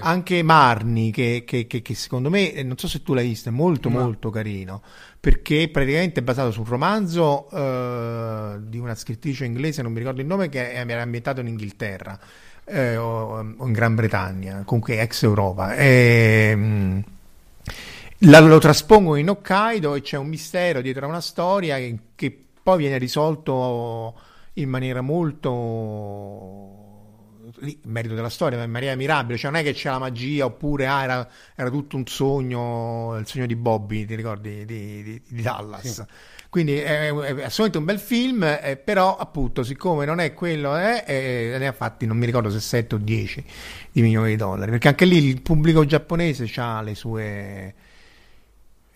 [0.00, 3.48] Anche Marni, che, che- che- che secondo me, eh, non so se tu l'hai visto,
[3.48, 4.00] è molto No.
[4.00, 4.82] molto carino,
[5.20, 10.20] perché praticamente è basato su un romanzo eh, di una scrittrice inglese, non mi ricordo
[10.20, 12.18] il nome, che era ambientato in Inghilterra
[12.64, 15.76] eh, o, o in Gran Bretagna, comunque ex Europa.
[15.76, 16.98] E, mm,
[18.20, 22.44] la- lo traspongono in Hokkaido e c'è un mistero dietro a una storia che, che
[22.62, 24.14] poi viene risolto
[24.54, 26.84] in maniera molto
[27.60, 30.44] lì, merito della storia, ma in maniera mirabile, cioè non è che c'è la magia
[30.46, 35.22] oppure ah, era, era tutto un sogno, il sogno di Bobby, ti ricordi di, di-
[35.28, 36.04] di Dallas.
[36.48, 41.04] Quindi è, è assolutamente un bel film, eh, però appunto siccome non è quello, eh,
[41.06, 43.44] eh, ne ha fatti non mi ricordo se 7 o 10
[43.92, 47.74] di milioni di dollari, perché anche lì il pubblico giapponese ha le sue...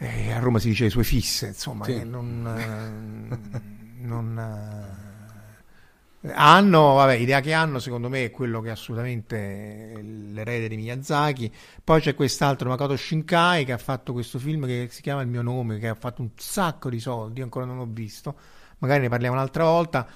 [0.00, 1.92] eh, a Roma si dice le sue fisse, insomma, Sì.
[1.94, 2.46] che non...
[2.46, 3.38] eh,
[4.02, 4.38] non
[6.22, 10.76] eh, hanno, vabbè, l'idea che hanno secondo me è quello che è assolutamente l'erede di
[10.76, 11.50] Miyazaki.
[11.82, 15.42] Poi c'è quest'altro Makoto Shinkai che ha fatto questo film che si chiama Il mio
[15.42, 18.36] nome, che ha fatto un sacco di soldi, io ancora non l'ho visto,
[18.78, 20.06] magari ne parliamo un'altra volta.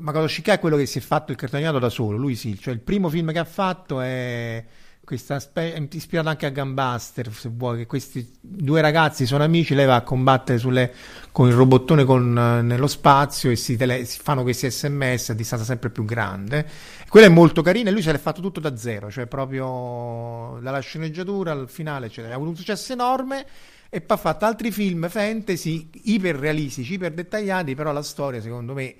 [0.00, 2.58] Makoto Shinkai è quello che si è fatto il cartone animato da solo, lui sì,
[2.58, 4.64] cioè il primo film che ha fatto è
[5.06, 9.72] questa spe- è ispirato anche a Gunbuster, se vuoi, che questi due ragazzi sono amici,
[9.76, 10.92] lei va a combattere sulle-
[11.30, 15.34] con il robottone con, eh, nello spazio e si, tele- si fanno questi sms a
[15.34, 16.66] distanza sempre più grande.
[17.08, 20.80] Quello è molto carino e lui se l'è fatto tutto da zero, cioè proprio dalla
[20.80, 22.32] sceneggiatura al finale, eccetera.
[22.32, 23.46] Ha avuto un successo enorme
[23.88, 28.74] e poi ha fatto altri film fantasy iper realistici, iper dettagliati, però la storia secondo
[28.74, 28.96] me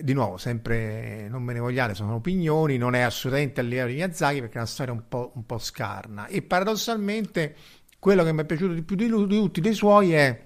[0.00, 3.94] di nuovo, sempre non me ne vogliate, sono opinioni, non è assolutamente a livello di
[3.94, 6.26] Miyazaki perché è una storia un po', un po' scarna.
[6.26, 7.54] E paradossalmente
[7.98, 10.44] quello che mi è piaciuto di più di, lui- di tutti dei suoi è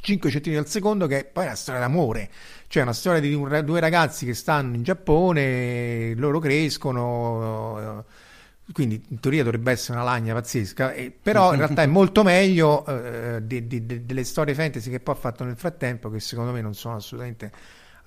[0.00, 2.30] 5 centesimi al secondo, che poi è una storia d'amore,
[2.68, 7.98] cioè una storia di un- due ragazzi che stanno in Giappone, loro crescono.
[8.00, 8.24] eh,
[8.72, 12.84] Quindi in teoria dovrebbe essere una lagna pazzesca, e- però in realtà è molto meglio
[12.84, 16.50] eh, di- di- di- delle storie fantasy che poi ha fatto nel frattempo, che secondo
[16.50, 17.52] me non sono assolutamente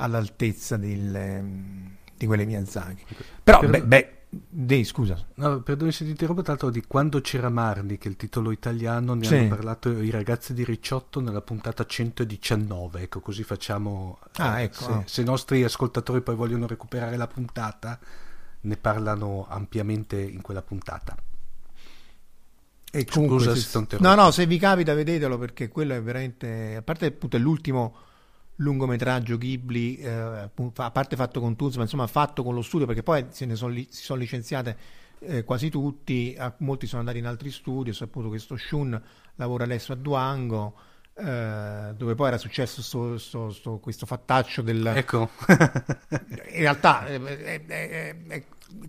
[0.02, 3.04] all'altezza del, ehm, di quelle Miyazaki.
[3.44, 5.26] Però, Per- beh, beh, dei, scusa.
[5.36, 8.52] No, perdoni se ti interrompo, tra l'altro di Quando c'era Marni, che è il titolo
[8.52, 9.36] italiano, ne Sì.
[9.36, 14.20] hanno parlato i ragazzi di Ricciotto nella puntata 119, ecco così facciamo...
[14.38, 14.84] Ah, eh, ecco.
[14.84, 18.00] Se, se i nostri ascoltatori poi vogliono recuperare la puntata,
[18.62, 21.16] ne parlano ampiamente in quella puntata.
[22.92, 24.08] E Scusa comunque, se se- interrotto.
[24.16, 27.96] no, no, se vi capita vedetelo perché quello è veramente, a parte appunto l'ultimo
[28.60, 33.26] lungometraggio Ghibli, eh, a parte fatto con Tuzma, insomma fatto con lo studio perché poi
[33.30, 34.78] se ne sono, li- si sono licenziate
[35.20, 39.02] eh, quasi tutti, a- molti sono andati in altri studi, so appunto questo Shun
[39.36, 40.76] lavora adesso a Duango,
[41.16, 44.86] eh, dove poi era successo sto- sto- sto- questo fattaccio del...
[44.88, 48.44] Ecco, in realtà eh, è, è- è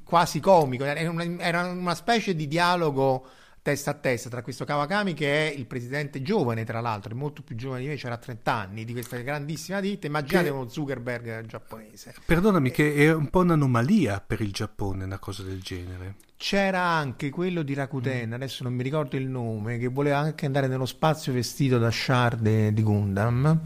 [0.04, 3.26] quasi comico, era una, era una specie di dialogo
[3.62, 7.42] testa a testa tra questo Kawakami che è il presidente giovane tra l'altro, è molto
[7.42, 11.46] più giovane di me, c'era 30 anni, di questa grandissima ditta, immaginate Che- uno Zuckerberg
[11.46, 12.14] giapponese.
[12.24, 16.14] perdonami che è un po' un'anomalia per il Giappone una cosa del genere.
[16.36, 20.68] C'era anche quello di Rakuten, adesso non mi ricordo il nome, che voleva anche andare
[20.68, 23.60] nello spazio vestito da Shard di Gundam,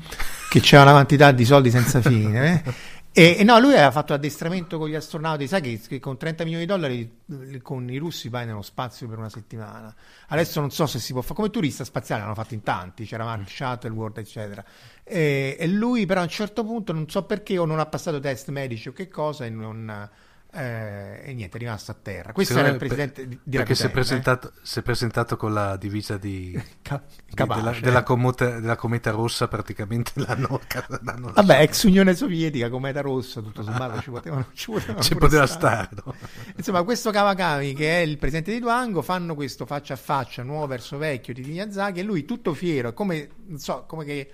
[0.51, 2.65] che c'era una quantità di soldi senza fine.
[3.17, 6.65] E, e no, lui aveva fatto addestramento con gli astronauti, sai che, con 30 milioni
[6.65, 7.21] di dollari
[7.53, 9.95] eh, con i russi vai nello spazio per una settimana.
[10.31, 13.23] Adesso non so se si può fare, come turista spaziale l'hanno fatto in tanti, c'era
[13.23, 14.65] Mark Shuttle, World, eccetera.
[15.05, 18.19] E, e lui però a un certo punto, non so perché, o non ha passato
[18.19, 20.11] test medici o che cosa, e non...
[20.55, 22.33] eh, e niente, è rimasto a terra.
[22.33, 23.93] Questo Secondo era il me per- presidente di, di perché si è, Rakuten, eh.
[23.93, 29.11] presentato, si è presentato con la divisa di, Ca- di- della, della comota, della cometa
[29.11, 30.61] rossa praticamente l'hanno,
[31.03, 35.47] l'hanno Vabbè, ex Unione Sovietica, cometa rossa, tutto sommato ci potevano, ci potevano ci poteva
[35.47, 35.89] stare.
[35.91, 36.15] stare no?
[36.57, 40.67] Insomma, questo Kawakami, che è il presidente di Duango, fanno questo faccia a faccia, nuovo
[40.67, 44.31] verso vecchio di Miyazaki, e lui tutto fiero, come, non so, come che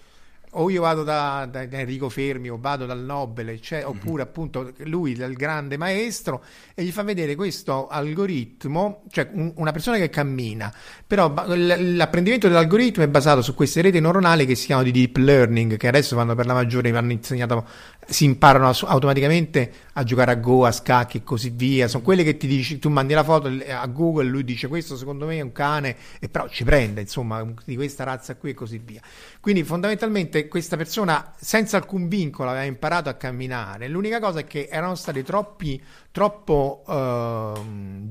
[0.55, 5.15] o io vado da, da- Enrico Fermi o vado dal Nobel, cioè, oppure appunto lui
[5.15, 6.43] dal grande maestro,
[6.75, 10.73] e gli fa vedere questo algoritmo, cioè un- una persona che cammina,
[11.07, 15.17] però l- l'apprendimento dell'algoritmo è basato su queste reti neuronali che si chiamano di deep
[15.19, 17.67] learning, che adesso vanno per la maggiore, vanno insegnato,
[18.07, 21.87] si imparano automaticamente a giocare a Go, a scacchi e così via.
[21.89, 25.27] Sono quelle che ti dici, tu mandi la foto a Google, lui dice questo secondo
[25.27, 28.81] me è un cane, e però ci prende, insomma, di questa razza qui e così
[28.85, 29.01] via.
[29.41, 33.89] Quindi fondamentalmente questa persona senza alcun vincolo aveva imparato a camminare.
[33.89, 38.07] L'unica cosa è che erano stati troppi, troppo mh,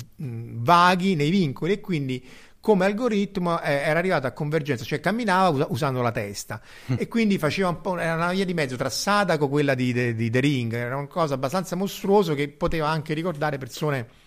[0.63, 2.25] vaghi nei vincoli e quindi
[2.61, 6.61] come algoritmo eh, era arrivato a convergenza, cioè camminava us- usando la testa.
[6.97, 9.93] E quindi faceva un po', era una via di mezzo tra Sadako e quella di,
[9.93, 14.18] di, di The Ring, era una cosa abbastanza mostruosa che poteva anche ricordare persone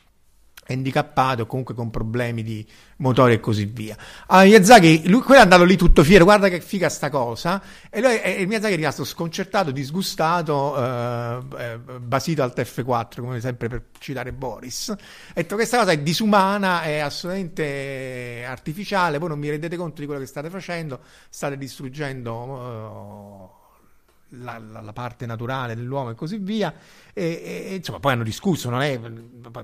[0.72, 3.96] handicappato o comunque con problemi di motore e così via.
[4.26, 8.00] Allora, Miyazaki, lui, quello è andato lì tutto fiero, guarda che figa sta cosa, e,
[8.00, 13.84] lui, e Miyazaki è rimasto sconcertato, disgustato, eh, eh, basito al TF4, come sempre per
[13.98, 14.90] citare Boris.
[14.90, 14.96] Ha
[15.34, 20.20] detto questa cosa è disumana, è assolutamente artificiale, voi non vi rendete conto di quello
[20.20, 22.32] che state facendo, state distruggendo...
[22.34, 23.60] Uh,
[24.40, 26.72] la, la, la, parte naturale dell'uomo e così via.
[27.12, 28.70] E, e, insomma, poi hanno discusso.
[28.70, 28.98] Non è,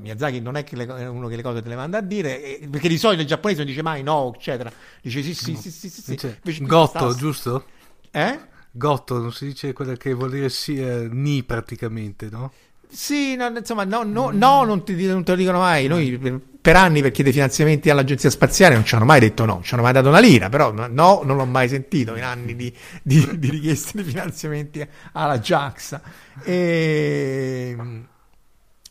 [0.01, 2.61] Miyazaki non è, che le, è uno che le cose te le manda a dire,
[2.61, 4.71] e, perché di solito il giapponese non dice mai no, eccetera.
[5.03, 5.59] Dice sì, sì, no.
[5.59, 6.37] sì, sì, sì, sì.
[6.43, 7.65] Dice, Gotto, giusto?
[8.11, 8.39] Eh?
[8.71, 12.53] Gotto, non si dice quello che vuol dire sì, eh, ni praticamente, no?
[12.91, 15.87] Sì, no, insomma, no, no, no non, ti, non, te lo dicono mai.
[15.87, 16.19] Noi
[16.61, 19.75] per, anni per chiedere finanziamenti all'agenzia spaziale non ci hanno mai detto no, non ci
[19.75, 23.39] hanno mai dato una lira, però no, non l'ho mai sentito in anni di, di,
[23.39, 26.03] di richieste di finanziamenti alla JAXA.
[26.43, 27.77] E,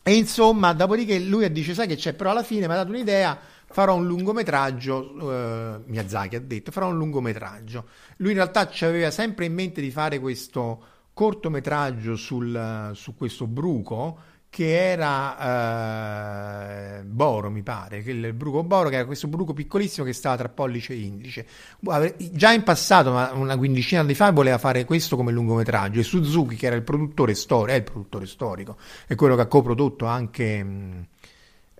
[0.02, 3.38] e, insomma, dopodiché lui dice, sai che c'è, però alla fine mi ha dato un'idea,
[3.70, 7.86] farò un lungometraggio, eh, Miyazaki ha detto, farò un lungometraggio.
[8.16, 13.46] Lui in realtà ci aveva sempre in mente di fare questo cortometraggio sul, su questo
[13.46, 14.18] bruco
[14.50, 20.12] che era eh, Boro, mi pare, il bruco Boro, che era questo bruco piccolissimo che
[20.12, 21.46] stava tra pollice e indice.
[22.32, 26.66] Già in passato, una quindicina di fa, voleva fare questo come lungometraggio e Suzuki, che
[26.66, 31.06] era il produttore storico, è il produttore storico, è quello che ha coprodotto anche mh,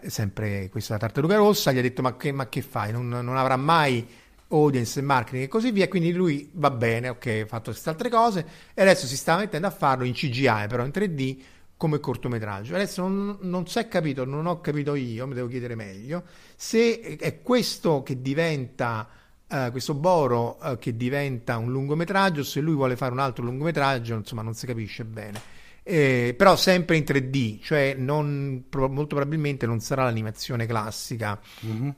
[0.07, 2.93] sempre questa tartaruga rossa, gli ha detto ma che, ma che fai?
[2.93, 4.07] Non, non avrà mai
[4.51, 5.89] audience e marketing e così via.
[5.89, 9.67] Quindi lui va bene, ok, ha fatto queste altre cose e adesso si sta mettendo
[9.67, 11.37] a farlo in CGI, però in 3D
[11.79, 12.75] come cortometraggio.
[12.75, 17.17] Adesso non, non si è capito, non ho capito io, mi devo chiedere meglio, se
[17.17, 19.09] è questo che diventa.
[19.51, 24.15] Uh, questo Boro uh, che diventa un lungometraggio, se lui vuole fare un altro lungometraggio,
[24.15, 25.41] insomma, non si capisce bene.
[25.83, 31.41] Eh, però sempre in 3D, cioè non, pro- molto probabilmente non sarà l'animazione classica.
[31.65, 31.89] Mm-hmm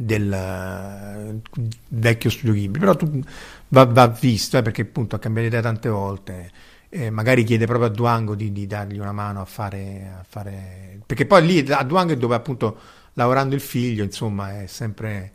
[0.00, 3.20] del uh, vecchio studio Ghibli però tu,
[3.68, 6.50] va, va, visto eh, perché appunto ha cambiato idea tante volte
[6.90, 11.00] eh, magari chiede proprio a Duango di, di dargli una mano a fare, a fare,
[11.06, 12.78] perché poi lì a Duango è dove appunto
[13.14, 15.32] lavorando il figlio insomma è sempre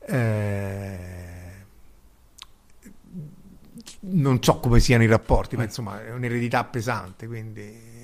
[0.00, 0.98] eh,
[4.00, 7.94] non so come siano i rapporti ma insomma è un'eredità pesante quindi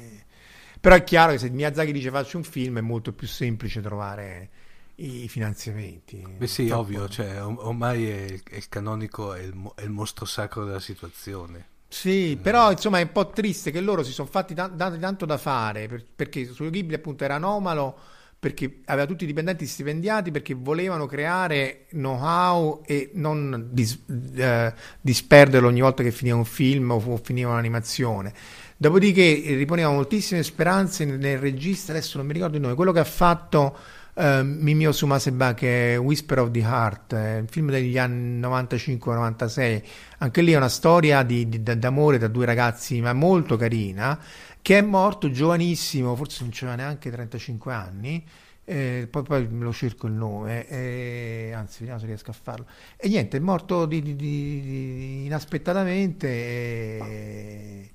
[0.80, 4.50] però è chiaro che se Miyazaki dice faccio un film è molto più semplice trovare
[4.96, 6.24] i finanziamenti.
[6.36, 6.82] Beh sì, Troppo.
[6.82, 11.68] ovvio, cioè, ormai è, è il canonico, è il, è il, mostro sacro della situazione.
[11.92, 15.36] Sì, però insomma è un po' triste che loro si sono fatti t- tanto da
[15.36, 17.94] fare, per, perché su Ghibli appunto era anomalo,
[18.38, 23.98] perché aveva tutti i dipendenti stipendiati, perché volevano creare know-how e non dis-
[24.34, 28.32] eh, disperderlo ogni volta che finiva un film o, o finiva un'animazione.
[28.78, 33.00] Dopodiché riponevano moltissime speranze nel, nel regista, adesso non mi ricordo il nome, quello che
[33.00, 33.76] ha fatto
[34.14, 39.82] uh, Mimio Sumaseba che è Whisper of the Heart, un film degli anni 95-96,
[40.18, 44.18] anche lì è una storia di, di, d'amore tra due ragazzi, ma molto carina,
[44.60, 48.24] che è morto giovanissimo, forse non c'era neanche 35 anni.
[48.64, 52.66] Eh, poi, poi, me lo cerco il nome, eh, anzi, vediamo se riesco a farlo.
[52.96, 56.28] E niente, è morto di, inaspettatamente.
[56.28, 57.90] E,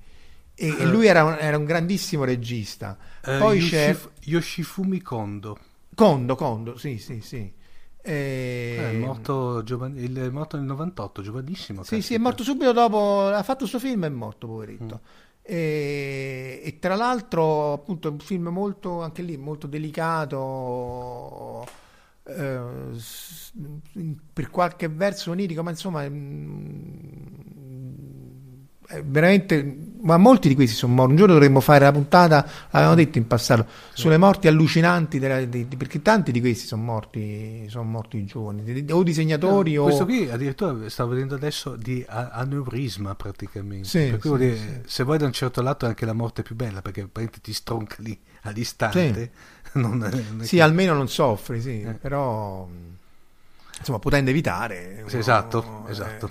[0.54, 2.98] e, e lui era un, era un, grandissimo regista.
[3.24, 5.58] Uh, poi Yoshif- c'è Yoshifumi Kondo.
[5.98, 7.52] Condo, Condo, sì, sì, sì.
[8.00, 8.76] E...
[8.78, 9.96] Eh, è, morto giovan...
[9.96, 11.82] è morto nel 98, giovanissimo.
[11.82, 15.00] Sì, sì, è morto subito dopo, ha fatto il suo film e è morto, poveretto.
[15.02, 15.42] Mm.
[15.42, 21.66] E, e, tra l'altro, appunto, è un film molto, anche lì, molto delicato,
[22.22, 22.60] eh,
[24.32, 26.08] per qualche verso onirico, ma insomma...
[26.08, 27.57] Mm,
[29.04, 31.10] veramente, ma molti di questi sono morti.
[31.10, 35.68] Un giorno dovremmo fare la puntata, avevamo detto in passato, sulle morti allucinanti, della, di,
[35.68, 39.84] di, perché tanti di questi sono morti, sono morti giovani, o disegnatori no, o...
[39.84, 43.88] Questo qui addirittura stavo vedendo adesso di aneurisma praticamente.
[43.88, 44.80] Sì, sì, dire, sì.
[44.86, 47.08] Se vuoi da un certo lato è anche la morte più bella, perché
[47.42, 49.30] ti stronca lì all'istante.
[49.70, 50.62] Non, non sì, che...
[50.62, 51.92] almeno non soffri, sì, eh.
[51.92, 52.66] però
[53.78, 55.04] insomma potendo evitare.
[55.06, 56.30] Sì, esatto, esatto.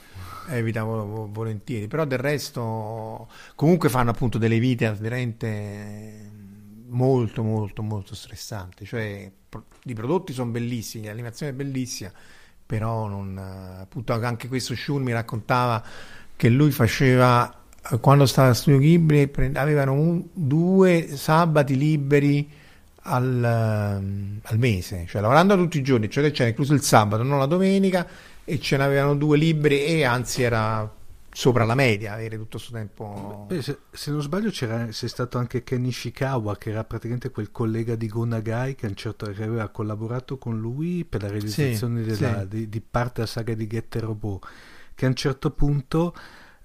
[0.50, 6.32] Eh, evitavo volentieri, però del resto comunque fanno appunto delle vite veramente
[6.88, 9.30] molto molto molto stressanti, cioè
[9.84, 12.12] i prodotti sono bellissimi, l'animazione è bellissima,
[12.66, 15.84] però non, appunto anche questo Shun mi raccontava
[16.36, 17.64] che lui faceva
[18.00, 22.50] quando stava a Studio Ghibli avevano un, due sabati liberi
[23.04, 27.40] al, ehm, al mese, cioè lavorando tutti i giorni, cioè c'era incluso il sabato, non
[27.40, 28.08] la domenica,
[28.50, 30.90] e ce n'avevano due libri e anzi era
[31.30, 33.44] sopra la media avere tutto questo tempo.
[33.46, 37.52] Beh, se, se, non sbaglio c'era, c'è stato anche Ken Ishikawa che era praticamente quel
[37.52, 42.42] collega di Gonagai che, certo, che aveva collaborato con lui per la realizzazione sì, della,
[42.44, 42.48] sì.
[42.48, 44.48] Di, di, parte della saga di Getter Robot
[44.96, 46.16] che a un certo punto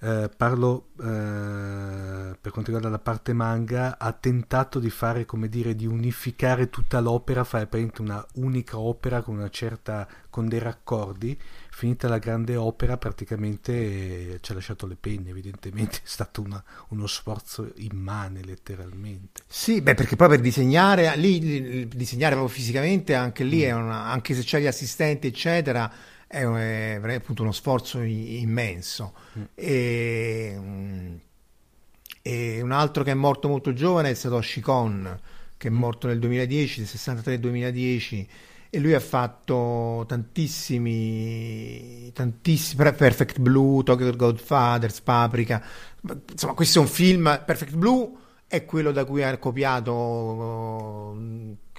[0.03, 5.75] eh, parlo eh, per quanto riguarda la parte manga, ha tentato di fare, come dire,
[5.75, 7.69] di unificare tutta l'opera, fare
[7.99, 11.39] una unica opera con una certa, con dei raccordi.
[11.75, 16.63] Finita la grande opera, praticamente eh, ci ha lasciato le penne, evidentemente è stato una,
[16.89, 19.41] uno sforzo immane, letteralmente.
[19.47, 23.75] Sì, beh, perché poi per disegnare, lì, disegnare proprio fisicamente, anche lì, mm.
[23.75, 25.91] una, anche se c'è gli assistenti, eccetera
[26.27, 29.13] è, è appunto uno sforzo immenso.
[29.37, 29.43] Mm.
[29.55, 30.59] E,
[32.21, 35.19] e, un altro che è morto molto giovane è Satoshi Kon,
[35.57, 35.75] che è mm.
[35.75, 38.25] morto nel 2010, nel 63-2010
[38.75, 45.63] e lui ha fatto tantissimi, tantissimi Perfect Blue, Tokyo Godfathers, Paprika
[46.31, 48.09] insomma questo è un film Perfect Blue
[48.47, 51.15] è quello da cui ha copiato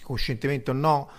[0.02, 1.10] coscientemente o no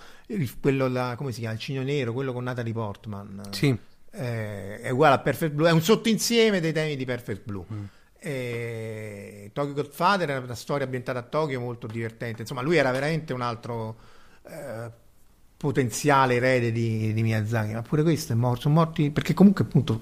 [0.61, 1.55] quello là, come si chiama?
[1.55, 3.41] Il Cigno Nero, quello con Natalie Portman.
[3.51, 3.77] Sì.
[4.11, 7.65] Eh, è uguale a Perfect Blue, è un sottoinsieme dei temi di Perfect Blue.
[7.71, 7.83] Mm.
[8.17, 12.43] Eh, Tokyo Godfather era una storia ambientata a Tokyo molto divertente.
[12.43, 13.97] Insomma, lui era veramente un altro
[14.47, 15.03] eh,
[15.57, 18.61] potenziale erede di, di, Miyazaki, ma pure questo è morto.
[18.61, 20.01] Sono morti perché comunque appunto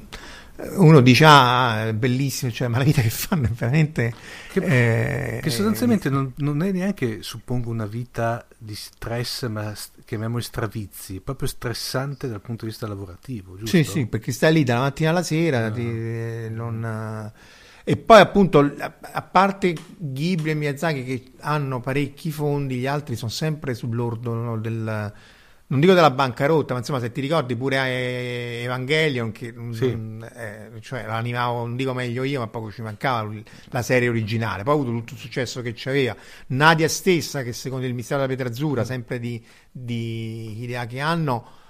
[0.56, 4.14] uno dice ah è bellissimo cioè, ma la vita che fanno è veramente
[4.52, 9.74] che, eh, che sostanzialmente non, non, è neanche suppongo una vita di stress ma
[10.06, 13.78] chiamiamoli stravizi proprio stressante dal punto di vista lavorativo giusto?
[13.78, 15.74] sì sì perché stai lì dalla mattina alla sera no.
[15.74, 17.32] ti, eh, non,
[17.84, 23.32] e poi appunto a parte Ghibli e Miyazaki che hanno parecchi fondi gli altri sono
[23.32, 25.12] sempre sull'ordo no, del
[25.68, 30.20] non dico della bancarotta, ma insomma, se ti ricordi pure eh, Evangelion, che sì.
[30.36, 33.32] eh, cioè, l'animavo, non dico meglio io, ma poco ci mancava
[33.70, 34.64] la serie originale.
[34.64, 36.16] Poi ha avuto tutto il successo che c'aveva.
[36.48, 41.62] Nadia stessa, che secondo il mistero della pietra sempre di, di Hideaki Anno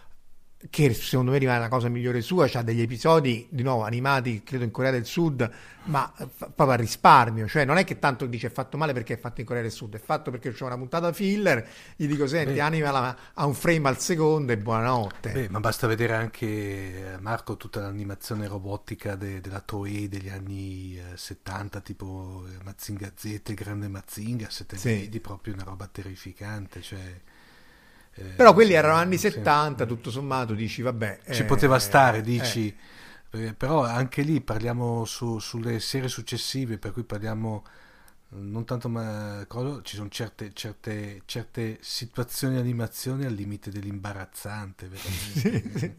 [0.70, 4.64] che secondo me rimane la cosa migliore sua, ha degli episodi di nuovo animati, credo
[4.64, 5.50] in Corea del Sud,
[5.86, 9.18] ma proprio a risparmio, cioè non è che tanto dice è fatto male perché è
[9.18, 12.54] fatto in Corea del Sud, è fatto perché c'è una puntata filler, gli dico senti,
[12.54, 12.62] Beh.
[12.62, 15.32] animala a un frame al secondo e buonanotte.
[15.32, 20.98] Beh, ma basta vedere anche eh, Marco tutta l'animazione robotica de- della Toei degli anni
[20.98, 24.88] eh, 70, tipo eh, Mazinga Z, grande Mazinga, se te sì.
[24.88, 27.22] vedi proprio una roba terrificante, cioè
[28.16, 31.20] eh, Però quelli erano anni 70, tutto sommato, dici vabbè.
[31.32, 32.76] Ci eh, poteva stare, dici.
[33.32, 33.54] Eh.
[33.54, 37.64] Però anche lì parliamo su, sulle serie successive, per cui parliamo
[38.36, 39.46] non tanto ma
[39.84, 45.96] ci sono certe, certe, certe situazioni di animazione al limite dell'imbarazzante veramente.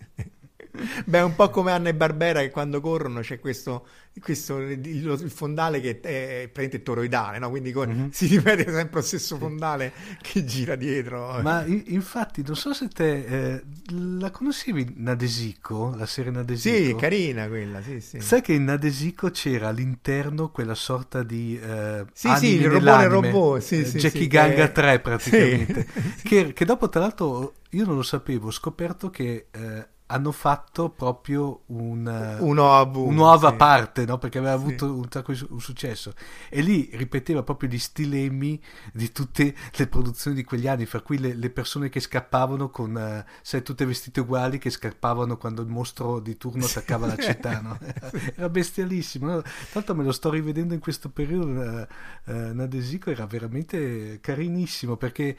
[1.06, 3.86] Beh, è un po' come Anna e Barbera che quando corrono c'è questo,
[4.20, 7.50] questo il, fondale che è praticamente toroidale, no?
[7.50, 8.08] quindi con, mm-hmm.
[8.10, 11.40] si ripete sempre lo stesso fondale che gira dietro.
[11.42, 13.62] Ma infatti, non so se te eh,
[13.92, 16.76] la conoscevi Nadesico, la serie Nadesico?
[16.76, 18.20] Sì, carina quella, sì, sì.
[18.20, 23.60] Sai che in Nadesico c'era all'interno quella sorta di eh, Sì, sì, il robot, robot,
[23.60, 24.72] sì, eh, sì, Jackie sì, Ganga che...
[24.72, 25.86] 3 praticamente,
[26.22, 30.90] che, che, dopo tra l'altro io non lo sapevo, ho scoperto che eh, hanno fatto
[30.90, 32.54] proprio un, un
[33.14, 33.56] nuova sì.
[33.56, 34.18] parte no?
[34.18, 34.92] perché aveva avuto sì.
[34.92, 36.12] un sacco di successo
[36.50, 38.60] e lì ripeteva proprio gli stilemi
[38.92, 42.94] di tutte le produzioni di quegli anni fra cui le, le persone che scappavano con
[42.94, 47.60] uh, sai tutte vestite uguali che scappavano quando il mostro di turno attaccava la città
[47.62, 47.78] no?
[48.36, 49.42] era bestialissimo no?
[49.72, 51.86] tanto me lo sto rivedendo in questo periodo uh,
[52.30, 55.34] uh, Nadesico era veramente carinissimo perché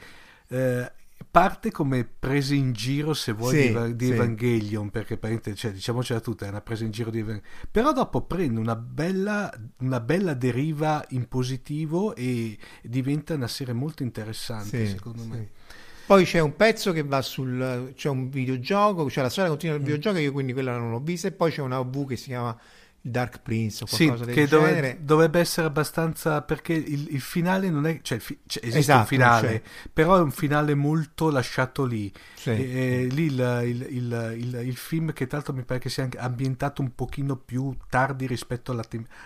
[0.48, 0.84] uh,
[1.30, 4.12] parte come presa in giro se vuoi sì, di, di sì.
[4.12, 5.18] Evangelion perché
[5.54, 9.52] cioè, diciamocela tutta è una presa in giro di Evangelion però dopo prende una bella,
[9.78, 15.50] una bella deriva in positivo e diventa una serie molto interessante sì, secondo me
[16.06, 19.82] poi c'è un pezzo che va sul c'è un videogioco cioè la storia continua del
[19.82, 19.88] mm.
[19.88, 22.56] videogioco io quindi quella non l'ho vista e poi c'è una OV che si chiama
[23.10, 24.80] Dark Prince o qualcosa sì, del che genere.
[24.80, 29.00] Dove, dovrebbe essere abbastanza perché il, il, finale non è cioè, fi, cioè esiste esatto,
[29.00, 29.62] un finale cioè.
[29.92, 32.50] però è un finale molto lasciato lì sì.
[32.50, 36.82] e, e, lì il, il, il, film che tra l'altro mi pare che sia ambientato
[36.82, 38.84] un pochino più tardi rispetto alla,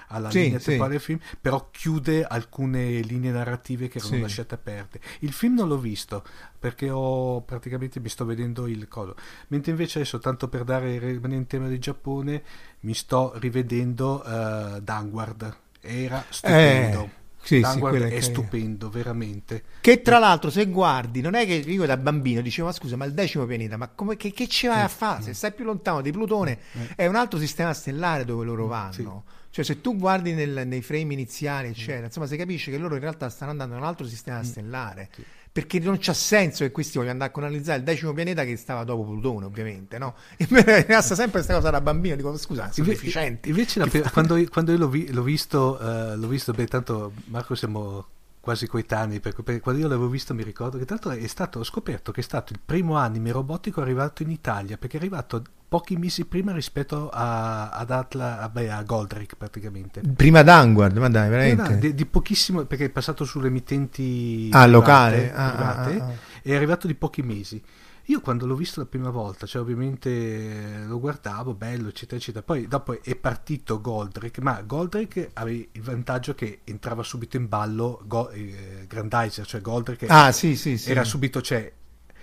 [0.09, 5.01] alla sì, linea temporale del film però chiude alcune linee narrative che erano lasciate aperte
[5.21, 6.23] il film non l'ho visto
[6.61, 9.17] perché ho praticamente mi sto vedendo il coso
[9.49, 12.43] mentre invece adesso tanto per dare rimanere in tema di Giappone
[12.81, 17.19] mi sto rivedendo uh, Danguard era stupendo eh.
[17.43, 19.65] Sì, sì, è è, stupendo, veramente.
[19.81, 23.07] Che tra l'altro, se guardi, non è che io da bambino dicevo: Ma scusa, ma
[23.07, 25.23] il decimo pianeta, ma come, che, che ci vai a fare?
[25.23, 26.59] Se stai più lontano di Plutone,
[26.95, 29.25] è un altro sistema stellare dove loro vanno.
[29.51, 33.01] Cioè, se tu guardi nel- nei frame iniziali, eccetera, insomma, si capisce che loro in
[33.01, 35.09] realtà stanno andando in un altro sistema stellare.
[35.53, 38.85] Perché non c'ha senso che questi vogliono andare a colonizzare il decimo pianeta che stava
[38.85, 40.15] dopo Plutone, ovviamente, no?
[40.39, 42.15] E me è rimasta sempre questa cosa da bambino.
[42.15, 43.49] Dico, scusa, sono deficienti.
[43.49, 47.13] Invece pe- quando, io- quando io l'ho, vi- l'ho visto, eh, l'ho visto, beh, tanto
[47.27, 48.07] Marco siamo
[48.41, 51.65] quasi coetanei, perché, perché quando io l'avevo visto mi ricordo che tanto è stato, ho
[51.65, 55.97] scoperto che è stato il primo anime robotico arrivato in Italia, perché è arrivato pochi
[55.97, 60.01] mesi prima rispetto a, ad Atla, a, beh, a Goldrick praticamente.
[60.17, 61.75] Prima Vanguard, ma dai, veramente.
[61.75, 65.33] no, di, di pochissimo, perché è passato sulle emittenti Ah, private, locale?
[65.33, 66.15] Ah, private, ah, ah, ah.
[66.43, 67.63] è arrivato di pochi mesi.
[68.11, 72.43] Io quando l'ho visto la prima volta, cioè ovviamente eh, lo guardavo, bello, eccetera, eccetera.
[72.45, 78.01] Poi dopo è partito Goldrick, ma Goldrick aveva il vantaggio che entrava subito in ballo
[78.05, 80.91] Go- eh, Grandizer, cioè Goldrick Ah, sì, sì, sì.
[80.91, 81.73] era subito, cioè,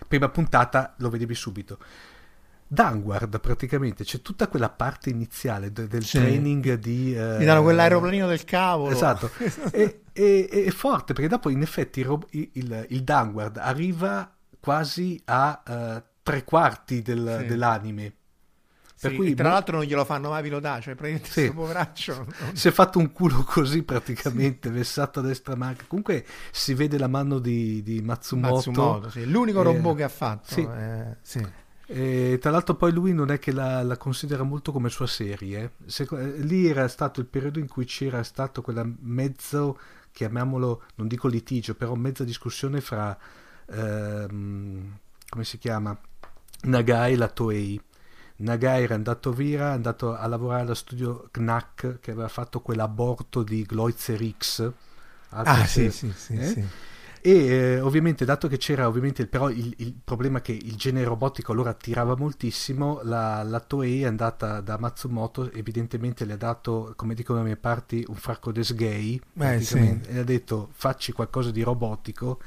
[0.06, 1.78] prima puntata lo vedevi subito.
[2.70, 6.18] Vanguard praticamente c'è tutta quella parte iniziale de- del Sì.
[6.18, 7.16] training di...
[7.16, 8.92] eh, Mi danno quell'aeroplanino del cavolo.
[8.94, 9.32] Esatto,
[9.72, 14.30] e, e- e- è forte perché dopo in effetti il, il, il Downward arriva
[14.60, 17.46] quasi a eh, tre quarti del- Sì.
[17.48, 18.14] dell'anime.
[19.00, 21.42] Per Sì, cui tra mo- l'altro non glielo fanno mai pilotare, cioè praticamente Sì.
[21.42, 22.16] questo poveraccio.
[22.16, 25.84] non- si è fatto un culo così praticamente, vessato a destra manca.
[25.88, 28.56] Comunque si vede la mano di, di Matsumoto.
[28.72, 29.30] Matsumoto, sì.
[29.30, 30.52] L'unico Eh, robot che ha fatto.
[30.54, 30.62] sì.
[30.62, 31.48] eh, sì.
[31.90, 35.62] E tra l'altro poi lui non è che la, la considera molto come sua serie.
[35.64, 35.72] eh.
[35.90, 39.78] Seco- eh, lì era stato il periodo in cui c'era stato quella mezzo,
[40.12, 43.16] chiamiamolo, non dico litigio, però mezza discussione fra,
[43.70, 44.98] ehm,
[45.30, 45.98] come si chiama,
[46.64, 47.82] Nagai e la Toei.
[48.38, 53.44] Nagai era andato via, è andato a lavorare allo studio Knack che aveva fatto quell'aborto
[53.44, 54.72] di Gloitzer X.
[55.30, 56.46] Ah, sì, sì, sì, eh?
[56.46, 56.66] sì.
[57.20, 61.52] E eh, ovviamente, dato che c'era ovviamente però il, il problema che il genere robotico
[61.52, 67.16] allora attirava moltissimo, la, la Toei è andata da Matsumoto, evidentemente le ha dato, come
[67.16, 71.52] dicono le mie parti, un fracco des gay, praticamente, e le ha detto facci qualcosa
[71.52, 72.40] di robotico.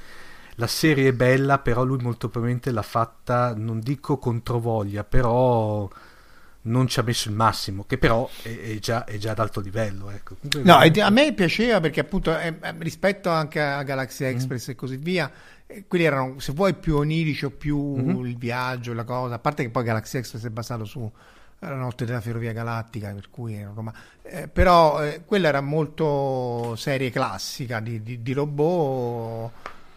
[0.56, 5.88] La serie è bella, però lui molto probabilmente l'ha fatta, non dico controvoglia, però
[6.62, 9.60] non ci ha messo il massimo, che però è, è già, è già ad alto
[9.60, 10.10] livello.
[10.10, 10.36] Ecco.
[10.62, 14.28] No, e a me piaceva perché appunto eh, eh, rispetto anche a Galaxy Mm.
[14.28, 15.30] Express e così via,
[15.66, 18.26] eh, quelli erano se vuoi più onirici o più Mhm.
[18.26, 21.10] il viaggio, la cosa, a parte che poi Galaxy Express è basato su
[21.62, 23.92] la notte della ferrovia galattica, per cui era Roma.
[24.22, 29.50] Eh, però eh, quella era molto serie classica di, di- di robot.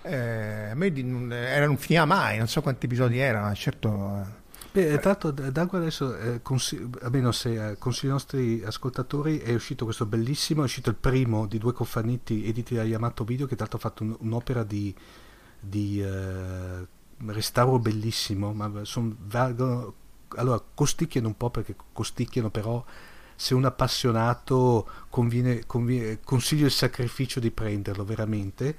[0.03, 3.89] Eh, a me non, era, non finiva mai, non so quanti episodi erano, certo.
[4.21, 4.41] eh.
[4.73, 9.53] Beh, tra l'altro Dago adesso, eh, consi- almeno se eh, consiglio ai nostri ascoltatori, è
[9.53, 13.55] uscito questo bellissimo, è uscito il primo di due cofanetti editi da Yamato Video, che
[13.55, 14.93] tra l'altro ha fatto un- un'opera di,
[15.59, 16.87] di, eh,
[17.27, 19.93] restauro bellissimo, ma son, valgono,
[20.35, 22.83] allora costicchiano un po' perché costicchiano però
[23.35, 28.75] se un appassionato conviene, conviene- consiglio il sacrificio di prenderlo veramente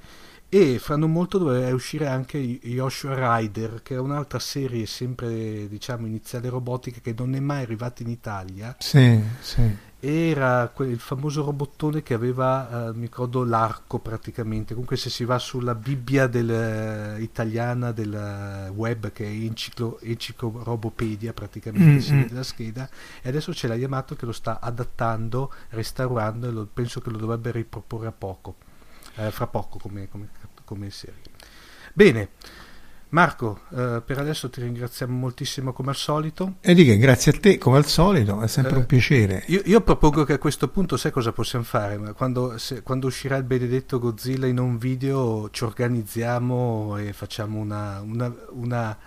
[0.54, 6.06] e fra non molto doveva uscire anche Joshua Rider che è un'altra serie sempre diciamo
[6.06, 9.76] iniziale robotica che non è mai arrivata in Italia Sì, sì.
[9.98, 14.74] era que- il famoso robottone che aveva, eh, mi ricordo, l'arco praticamente.
[14.74, 19.98] Comunque, se si va sulla Bibbia del, eh, italiana del eh, web, che è enciclo,
[20.00, 22.18] enciclorobopedia, praticamente Mm, si mm.
[22.18, 22.88] vede la scheda,
[23.22, 27.16] e adesso c'è la Yamato che lo sta adattando, restaurando, e lo- penso che lo
[27.16, 28.56] dovrebbe riproporre a poco,
[29.16, 30.28] eh, fra poco come, come,
[30.64, 31.20] come serie.
[31.92, 32.28] Bene.
[33.10, 36.54] Marco, eh, per adesso ti ringraziamo moltissimo come al solito.
[36.60, 39.44] E di che grazie a te, come al solito, è sempre Eh, un piacere.
[39.46, 41.96] Io, io propongo che a questo punto, sai cosa possiamo fare?
[41.96, 47.60] Ma Quando, se- quando uscirà il benedetto Godzilla in un video, ci organizziamo e facciamo
[47.60, 48.98] una, una, una-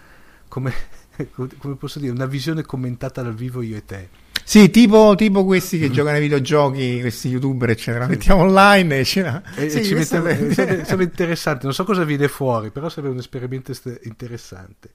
[0.48, 0.74] come,
[1.34, 4.10] come posso dire, una visione commentata dal vivo io e te.
[4.50, 8.06] Sì, tipo, tipo questi che giocano ai videogiochi, questi youtuber, eccetera.
[8.06, 9.42] La mettiamo online e ce la...
[9.58, 13.20] E, Sì, e ci mettiamo- sarebbe interessante, non so cosa viene fuori, però sarebbe un
[13.20, 13.74] esperimento
[14.04, 14.92] interessante.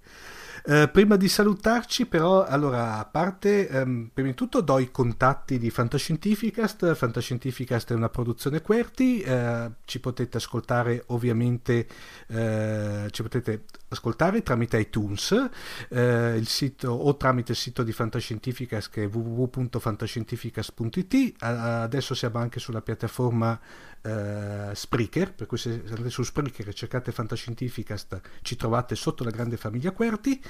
[0.64, 5.58] Eh, prima di salutarci, però, allora, a parte, ehm, prima di tutto do i contatti
[5.58, 6.94] di Fantascientificast.
[6.94, 11.88] Fantascientificast è una produzione QWERTY, eh, ci potete ascoltare ovviamente,
[12.28, 15.48] eh, ci potete ascoltare tramite iTunes
[15.88, 21.34] eh, il sito, o tramite il sito di Fantascientificas che è www.fantascientificas.it.
[21.40, 23.58] Adesso siamo anche sulla piattaforma
[24.02, 29.30] eh, Spreaker, per cui se andate su Spreaker e cercate Fantascientificast ci trovate sotto la
[29.30, 30.40] grande famiglia Querti.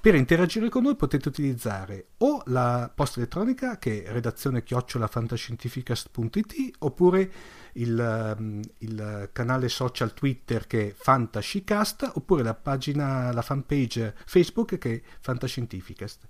[0.00, 7.32] Per interagire con noi potete utilizzare o la posta elettronica che è redazione chiocciolafantascientificast.it oppure
[7.74, 14.78] il, um, il, canale social Twitter che è Fantascicast oppure la pagina, la fanpage Facebook
[14.78, 16.26] che è Fantascientificast.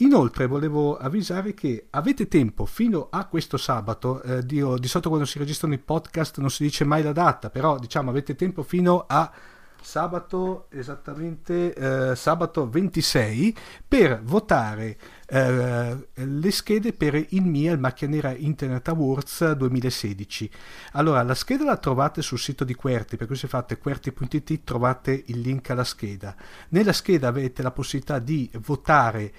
[0.00, 5.24] Inoltre volevo avvisare che avete tempo fino a questo sabato, eh, di, di solito quando
[5.24, 9.04] si registrano i podcast non si dice mai la data, però diciamo avete tempo fino
[9.06, 9.32] a
[9.80, 18.08] sabato esattamente eh, sabato 26 per votare eh, le schede per il MIA il Macchia
[18.08, 20.50] Nera Internet Awards 2016
[20.92, 25.22] allora la scheda la trovate sul sito di Querti per cui se fate querti.it trovate
[25.26, 26.34] il link alla scheda.
[26.70, 29.32] Nella scheda avete la possibilità di votare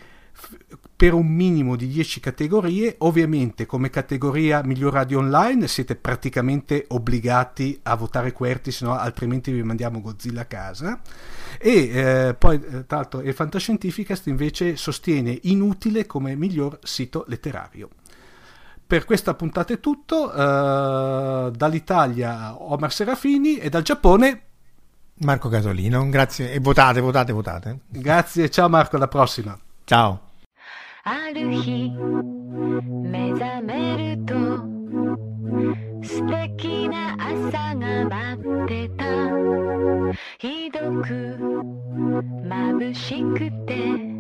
[0.95, 2.95] per un minimo di 10 categorie.
[2.99, 9.51] Ovviamente come categoria miglior radio online siete praticamente obbligati a votare Querti, se no altrimenti
[9.51, 10.99] vi mandiamo Godzilla a casa.
[11.59, 17.89] E eh, poi eh, tra l'altro il Fantascientificast invece sostiene inutile come miglior sito letterario.
[18.88, 24.43] Per questa puntata è tutto, uh, dall'Italia Omar Serafini e dal Giappone
[25.19, 27.79] Marco Casolino, grazie e votate, votate, votate.
[27.88, 29.57] Grazie, ciao Marco, alla prossima.
[29.83, 30.26] Ciao.
[31.07, 34.34] ある日目覚めると
[36.03, 39.05] 素敵な朝が待ってた
[40.38, 41.36] ひどく
[42.48, 44.12] 眩しくて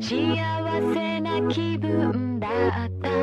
[0.00, 2.48] 幸せな気分だ
[2.86, 3.14] った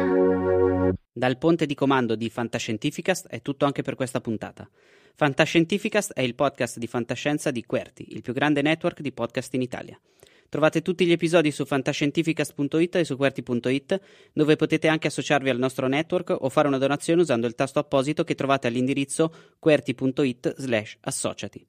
[1.14, 4.68] Dal ponte di comando di Fantascientificast è tutto anche per questa puntata.
[5.14, 9.62] Fantascientificast è il podcast di fantascienza di Querti, il più grande network di podcast in
[9.62, 10.00] Italia.
[10.49, 14.01] Trovate tutti gli episodi su fantascientificast.it e su QWERTY.it,
[14.33, 18.25] dove potete anche associarvi al nostro network o fare una donazione usando il tasto apposito
[18.25, 21.67] che trovate all'indirizzo QWERTY.it slash associati.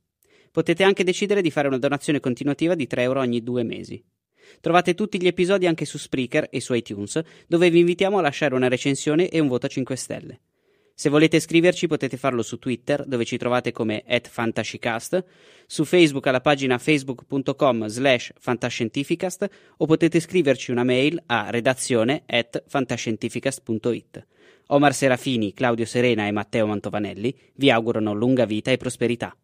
[0.52, 4.04] Potete anche decidere di fare una donazione continuativa di 3 euro ogni due mesi.
[4.62, 8.56] Trovate tutti gli episodi anche su Spreaker e su iTunes, dove vi invitiamo a lasciare
[8.56, 10.42] una recensione e un voto a 5 stelle.
[11.00, 15.24] Se volete scriverci potete farlo su Twitter, dove ci trovate come @fantascicast,
[15.68, 22.64] su Facebook alla pagina facebook.com slash fantascientificast o potete scriverci una mail a redazione at
[22.66, 24.26] fantascientificast.it.
[24.70, 29.38] Omar Serafini, Claudio Serena e Matteo Mantovanelli vi augurano lunga vita e prosperità.